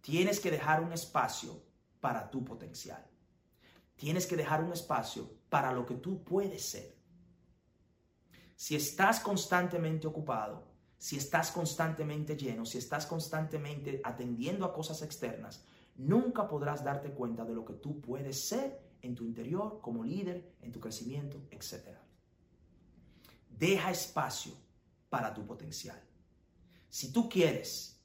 Tienes 0.00 0.40
que 0.40 0.50
dejar 0.50 0.82
un 0.82 0.92
espacio 0.94 1.62
para 2.00 2.30
tu 2.30 2.42
potencial. 2.42 3.06
Tienes 3.96 4.26
que 4.26 4.36
dejar 4.36 4.62
un 4.62 4.72
espacio 4.72 5.28
para 5.50 5.72
lo 5.72 5.84
que 5.84 5.96
tú 5.96 6.24
puedes 6.24 6.64
ser. 6.64 6.97
Si 8.58 8.74
estás 8.74 9.20
constantemente 9.20 10.08
ocupado, 10.08 10.64
si 10.98 11.16
estás 11.16 11.52
constantemente 11.52 12.36
lleno, 12.36 12.66
si 12.66 12.78
estás 12.78 13.06
constantemente 13.06 14.00
atendiendo 14.02 14.64
a 14.64 14.72
cosas 14.72 15.00
externas, 15.02 15.64
nunca 15.94 16.48
podrás 16.48 16.82
darte 16.82 17.12
cuenta 17.12 17.44
de 17.44 17.54
lo 17.54 17.64
que 17.64 17.74
tú 17.74 18.00
puedes 18.00 18.48
ser 18.48 18.80
en 19.00 19.14
tu 19.14 19.24
interior, 19.24 19.78
como 19.80 20.02
líder, 20.02 20.56
en 20.60 20.72
tu 20.72 20.80
crecimiento, 20.80 21.40
etc. 21.52 21.98
Deja 23.48 23.92
espacio 23.92 24.54
para 25.08 25.32
tu 25.32 25.46
potencial. 25.46 26.02
Si 26.88 27.12
tú 27.12 27.28
quieres 27.28 28.02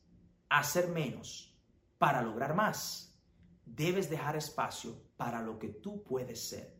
hacer 0.49 0.87
menos 0.87 1.57
para 1.97 2.21
lograr 2.21 2.53
más, 2.53 3.17
debes 3.65 4.07
dejar 4.07 4.35
espacio 4.35 5.01
para 5.17 5.41
lo 5.41 5.57
que 5.57 5.69
tú 5.69 6.03
puedes 6.03 6.47
ser. 6.47 6.77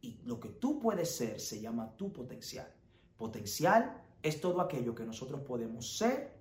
Y 0.00 0.20
lo 0.22 0.38
que 0.38 0.50
tú 0.50 0.78
puedes 0.78 1.16
ser 1.16 1.40
se 1.40 1.60
llama 1.60 1.96
tu 1.96 2.12
potencial. 2.12 2.75
Potencial 3.16 4.02
es 4.22 4.40
todo 4.40 4.60
aquello 4.60 4.94
que 4.94 5.04
nosotros 5.04 5.40
podemos 5.42 5.96
ser, 5.96 6.32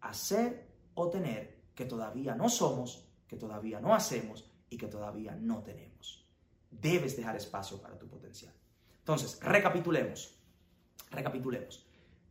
hacer 0.00 0.68
o 0.94 1.10
tener 1.10 1.62
que 1.74 1.84
todavía 1.84 2.34
no 2.34 2.48
somos, 2.48 3.06
que 3.26 3.36
todavía 3.36 3.80
no 3.80 3.94
hacemos 3.94 4.50
y 4.70 4.76
que 4.76 4.86
todavía 4.86 5.34
no 5.34 5.62
tenemos. 5.62 6.26
Debes 6.70 7.16
dejar 7.16 7.36
espacio 7.36 7.80
para 7.80 7.98
tu 7.98 8.08
potencial. 8.08 8.52
Entonces, 8.98 9.38
recapitulemos. 9.40 10.38
Recapitulemos. 11.10 11.86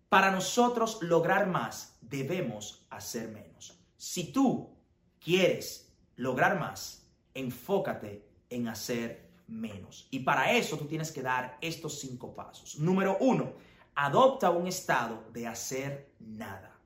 Para 0.10 0.32
nosotros 0.32 1.00
lograr 1.02 1.48
más, 1.48 1.98
debemos 2.02 2.86
hacer 2.90 3.30
menos. 3.30 3.80
Si 3.98 4.32
tú 4.32 4.76
quieres 5.20 5.92
lograr 6.16 6.60
más, 6.60 7.08
enfócate 7.34 8.28
en 8.50 8.68
hacer 8.68 9.30
menos. 9.48 10.08
Y 10.12 10.20
para 10.20 10.52
eso 10.52 10.78
tú 10.78 10.86
tienes 10.86 11.12
que 11.12 11.22
dar 11.22 11.58
estos 11.62 12.00
cinco 12.00 12.34
pasos. 12.34 12.78
Número 12.80 13.18
uno, 13.20 13.54
adopta 13.96 14.50
un 14.50 14.68
estado 14.68 15.24
de 15.32 15.48
hacer 15.48 16.14
nada. 16.20 16.80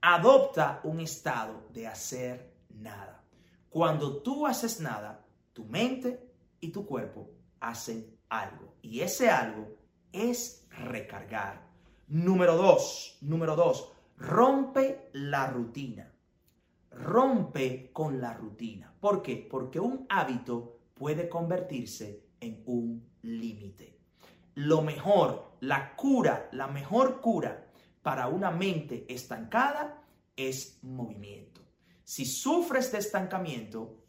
Adopta 0.00 0.80
un 0.84 1.00
estado 1.00 1.68
de 1.72 1.86
hacer 1.86 2.54
nada. 2.70 3.24
Cuando 3.68 4.22
tú 4.22 4.46
haces 4.46 4.80
nada, 4.80 5.24
tu 5.52 5.64
mente 5.64 6.28
y 6.60 6.68
tu 6.72 6.84
cuerpo 6.84 7.30
hacen 7.60 8.18
algo. 8.28 8.74
Y 8.82 9.00
ese 9.00 9.30
algo 9.30 9.76
es 10.12 10.66
recargar. 10.70 11.70
Número 12.08 12.56
dos, 12.56 13.18
número 13.20 13.56
dos, 13.56 13.92
rompe 14.16 15.08
la 15.12 15.46
rutina. 15.46 16.12
Rompe 16.90 17.90
con 17.92 18.20
la 18.20 18.34
rutina. 18.34 18.92
¿Por 19.00 19.22
qué? 19.22 19.48
Porque 19.50 19.80
un 19.80 20.06
hábito 20.10 20.80
puede 20.94 21.28
convertirse 21.28 22.26
en 22.40 22.62
un 22.66 23.08
límite. 23.22 23.98
Lo 24.54 24.82
mejor, 24.82 25.51
la 25.62 25.94
cura, 25.94 26.48
la 26.52 26.66
mejor 26.66 27.20
cura 27.20 27.68
para 28.02 28.26
una 28.26 28.50
mente 28.50 29.06
estancada 29.08 30.02
es 30.34 30.80
movimiento. 30.82 31.60
Si 32.02 32.24
sufres 32.24 32.90
de 32.90 32.98
estancamiento, 32.98 34.02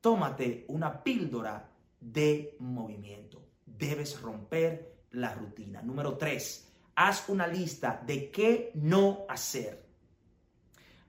tómate 0.00 0.64
una 0.68 1.02
píldora 1.02 1.68
de 1.98 2.56
movimiento. 2.60 3.42
Debes 3.66 4.20
romper 4.20 5.06
la 5.10 5.34
rutina. 5.34 5.82
Número 5.82 6.16
tres, 6.16 6.68
haz 6.94 7.28
una 7.28 7.48
lista 7.48 8.00
de 8.06 8.30
qué 8.30 8.70
no 8.74 9.26
hacer. 9.28 9.84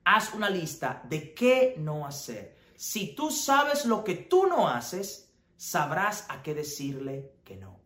Haz 0.06 0.34
una 0.34 0.50
lista 0.50 1.04
de 1.08 1.36
qué 1.36 1.76
no 1.78 2.08
hacer. 2.08 2.58
Si 2.76 3.14
tú 3.14 3.30
sabes 3.30 3.86
lo 3.86 4.04
que 4.04 4.16
tú 4.16 4.48
no 4.48 4.68
haces, 4.68 5.32
sabrás 5.56 6.26
a 6.30 6.42
qué 6.42 6.56
decirle 6.56 7.36
que 7.44 7.58
no. 7.58 7.83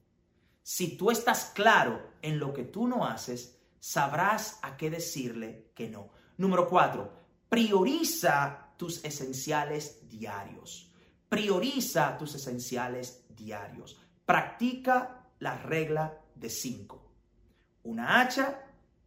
Si 0.70 0.98
tú 0.98 1.12
estás 1.12 1.54
claro 1.56 2.12
en 2.22 2.40
lo 2.40 2.54
que 2.54 2.66
tú 2.66 2.90
no 2.90 3.06
haces, 3.06 3.58
sabrás 3.80 4.60
a 4.62 4.76
qué 4.76 4.90
decirle 4.90 5.72
que 5.74 5.88
no. 5.88 6.10
Número 6.36 6.68
cuatro, 6.68 7.10
prioriza 7.48 8.74
tus 8.76 9.02
esenciales 9.06 10.10
diarios. 10.10 10.92
Prioriza 11.30 12.18
tus 12.18 12.36
esenciales 12.36 13.24
diarios. 13.30 13.98
Practica 14.26 15.30
la 15.40 15.58
regla 15.58 16.20
de 16.36 16.50
cinco. 16.50 17.14
Una 17.84 18.20
hacha, 18.20 18.62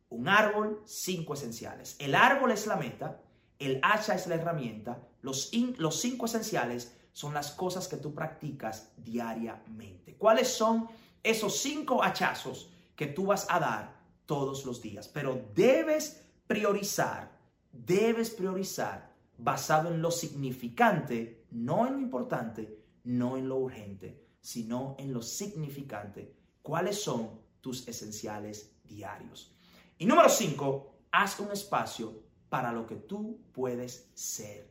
un 0.08 0.28
árbol, 0.28 0.82
cinco 0.86 1.34
esenciales. 1.34 1.94
El 1.98 2.14
árbol 2.14 2.52
es 2.52 2.66
la 2.66 2.76
meta, 2.76 3.20
el 3.58 3.80
hacha 3.82 4.14
es 4.14 4.26
la 4.28 4.36
herramienta, 4.36 5.06
los, 5.20 5.50
los 5.76 6.00
cinco 6.00 6.24
esenciales 6.24 6.96
son 7.12 7.34
las 7.34 7.50
cosas 7.50 7.86
que 7.86 7.98
tú 7.98 8.14
practicas 8.14 8.92
diariamente. 8.96 10.16
¿Cuáles 10.16 10.48
son 10.48 10.88
esos 11.22 11.58
cinco 11.58 12.02
hachazos 12.02 12.70
que 12.96 13.06
tú 13.06 13.26
vas 13.26 13.46
a 13.50 13.58
dar 13.58 14.00
todos 14.26 14.64
los 14.64 14.80
días? 14.80 15.08
Pero 15.08 15.48
debes 15.54 16.24
priorizar, 16.46 17.30
debes 17.72 18.30
priorizar 18.30 19.14
basado 19.38 19.90
en 19.90 20.02
lo 20.02 20.10
significante, 20.10 21.46
no 21.50 21.86
en 21.86 21.94
lo 21.94 22.00
importante, 22.00 22.84
no 23.04 23.36
en 23.36 23.48
lo 23.48 23.56
urgente, 23.56 24.26
sino 24.40 24.96
en 24.98 25.12
lo 25.12 25.22
significante. 25.22 26.34
¿Cuáles 26.62 27.02
son 27.02 27.40
tus 27.60 27.86
esenciales 27.88 28.72
diarios? 28.84 29.54
Y 29.98 30.06
número 30.06 30.28
cinco, 30.28 30.94
haz 31.10 31.40
un 31.40 31.52
espacio 31.52 32.22
para 32.48 32.72
lo 32.72 32.86
que 32.86 32.96
tú 32.96 33.40
puedes 33.52 34.10
ser. 34.14 34.68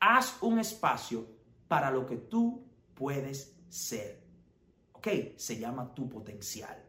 Haz 0.00 0.36
un 0.42 0.58
espacio 0.58 1.26
para 1.68 1.90
lo 1.90 2.06
que 2.06 2.16
tú 2.16 2.64
puedes 2.94 3.56
ser. 3.68 4.23
¿Ok? 5.04 5.36
Se 5.36 5.58
llama 5.58 5.94
tu 5.94 6.08
potencial. 6.08 6.82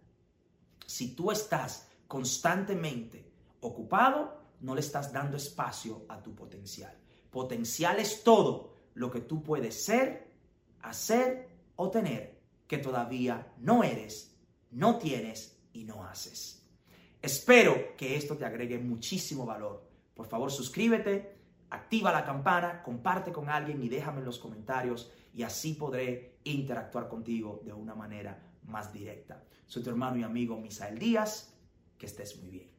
Si 0.85 1.13
tú 1.15 1.31
estás 1.31 1.89
constantemente 2.07 3.29
ocupado, 3.59 4.53
no 4.61 4.73
le 4.73 4.79
estás 4.79 5.11
dando 5.11 5.35
espacio 5.35 6.05
a 6.07 6.23
tu 6.23 6.33
potencial. 6.33 6.95
Potencial 7.29 7.99
es 7.99 8.23
todo 8.23 8.73
lo 8.93 9.11
que 9.11 9.19
tú 9.19 9.43
puedes 9.43 9.83
ser, 9.83 10.31
hacer 10.81 11.49
o 11.75 11.89
tener 11.91 12.39
que 12.67 12.77
todavía 12.77 13.51
no 13.57 13.83
eres, 13.83 14.33
no 14.71 14.97
tienes 14.97 15.59
y 15.73 15.83
no 15.83 16.05
haces. 16.05 16.65
Espero 17.21 17.97
que 17.97 18.15
esto 18.15 18.37
te 18.37 18.45
agregue 18.45 18.79
muchísimo 18.79 19.45
valor. 19.45 19.85
Por 20.13 20.27
favor, 20.27 20.49
suscríbete, 20.53 21.35
activa 21.69 22.13
la 22.13 22.23
campana, 22.23 22.81
comparte 22.81 23.33
con 23.33 23.49
alguien 23.49 23.83
y 23.83 23.89
déjame 23.89 24.19
en 24.19 24.25
los 24.25 24.39
comentarios 24.39 25.11
y 25.35 25.43
así 25.43 25.73
podré 25.73 26.39
interactuar 26.45 27.09
contigo 27.09 27.61
de 27.65 27.73
una 27.73 27.93
manera 27.93 28.41
más 28.63 28.93
directa. 28.93 29.43
Soy 29.67 29.83
tu 29.83 29.89
hermano 29.89 30.17
y 30.17 30.23
amigo 30.23 30.59
Misael 30.59 30.97
Díaz. 30.97 31.51
Que 31.97 32.05
estés 32.05 32.37
muy 32.37 32.49
bien. 32.49 32.75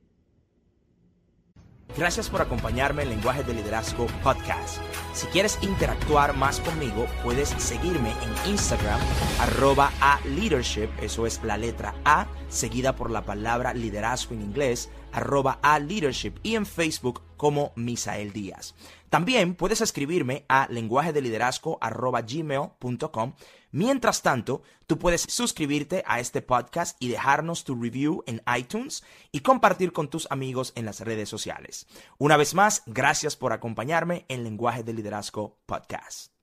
Gracias 1.97 2.29
por 2.29 2.43
acompañarme 2.43 3.05
en 3.05 3.11
Lenguaje 3.11 3.43
de 3.43 3.55
Liderazgo 3.55 4.07
Podcast. 4.23 4.79
Si 5.15 5.27
quieres 5.29 5.59
interactuar 5.63 6.37
más 6.37 6.61
conmigo, 6.61 7.07
puedes 7.23 7.49
seguirme 7.51 8.11
en 8.11 8.51
Instagram, 8.51 9.01
arroba 9.41 9.91
a 10.03 10.21
leadership, 10.27 10.91
eso 11.01 11.27
es 11.27 11.43
la 11.43 11.57
letra 11.57 11.95
A, 12.05 12.27
seguida 12.49 12.97
por 12.97 13.11
la 13.11 13.25
palabra 13.25 13.73
liderazgo 13.73 14.35
en 14.35 14.43
inglés, 14.43 14.91
arroba 15.17 15.59
a 15.63 15.79
leadership, 15.79 16.35
y 16.43 16.55
en 16.55 16.67
Facebook 16.67 17.23
como 17.37 17.73
Misael 17.75 18.33
Díaz. 18.33 18.75
También 19.11 19.55
puedes 19.55 19.81
escribirme 19.81 20.45
a 20.49 20.67
lenguaje 20.71 21.13
de 21.13 21.23
liderazgo 21.23 21.79
gmail.com. 21.81 23.35
Mientras 23.73 24.23
tanto, 24.23 24.63
tú 24.87 24.99
puedes 24.99 25.23
suscribirte 25.23 26.03
a 26.07 26.21
este 26.21 26.43
podcast 26.43 26.97
y 27.01 27.09
dejarnos 27.09 27.65
tu 27.65 27.81
review 27.81 28.23
en 28.27 28.43
iTunes 28.57 29.05
y 29.33 29.41
compartir 29.41 29.93
con 29.93 30.09
tus 30.09 30.27
amigos 30.31 30.73
en 30.77 30.87
las 30.87 31.01
redes 31.01 31.29
sociales. 31.29 31.87
Una 32.19 32.37
vez 32.37 32.55
más, 32.55 32.83
gracias 32.87 33.37
por 33.37 33.53
acompañarme 33.53 34.25
en 34.29 34.45
Lenguaje 34.45 34.83
de 34.83 34.95
Liderazgo 34.95 35.59
Podcast. 35.67 36.36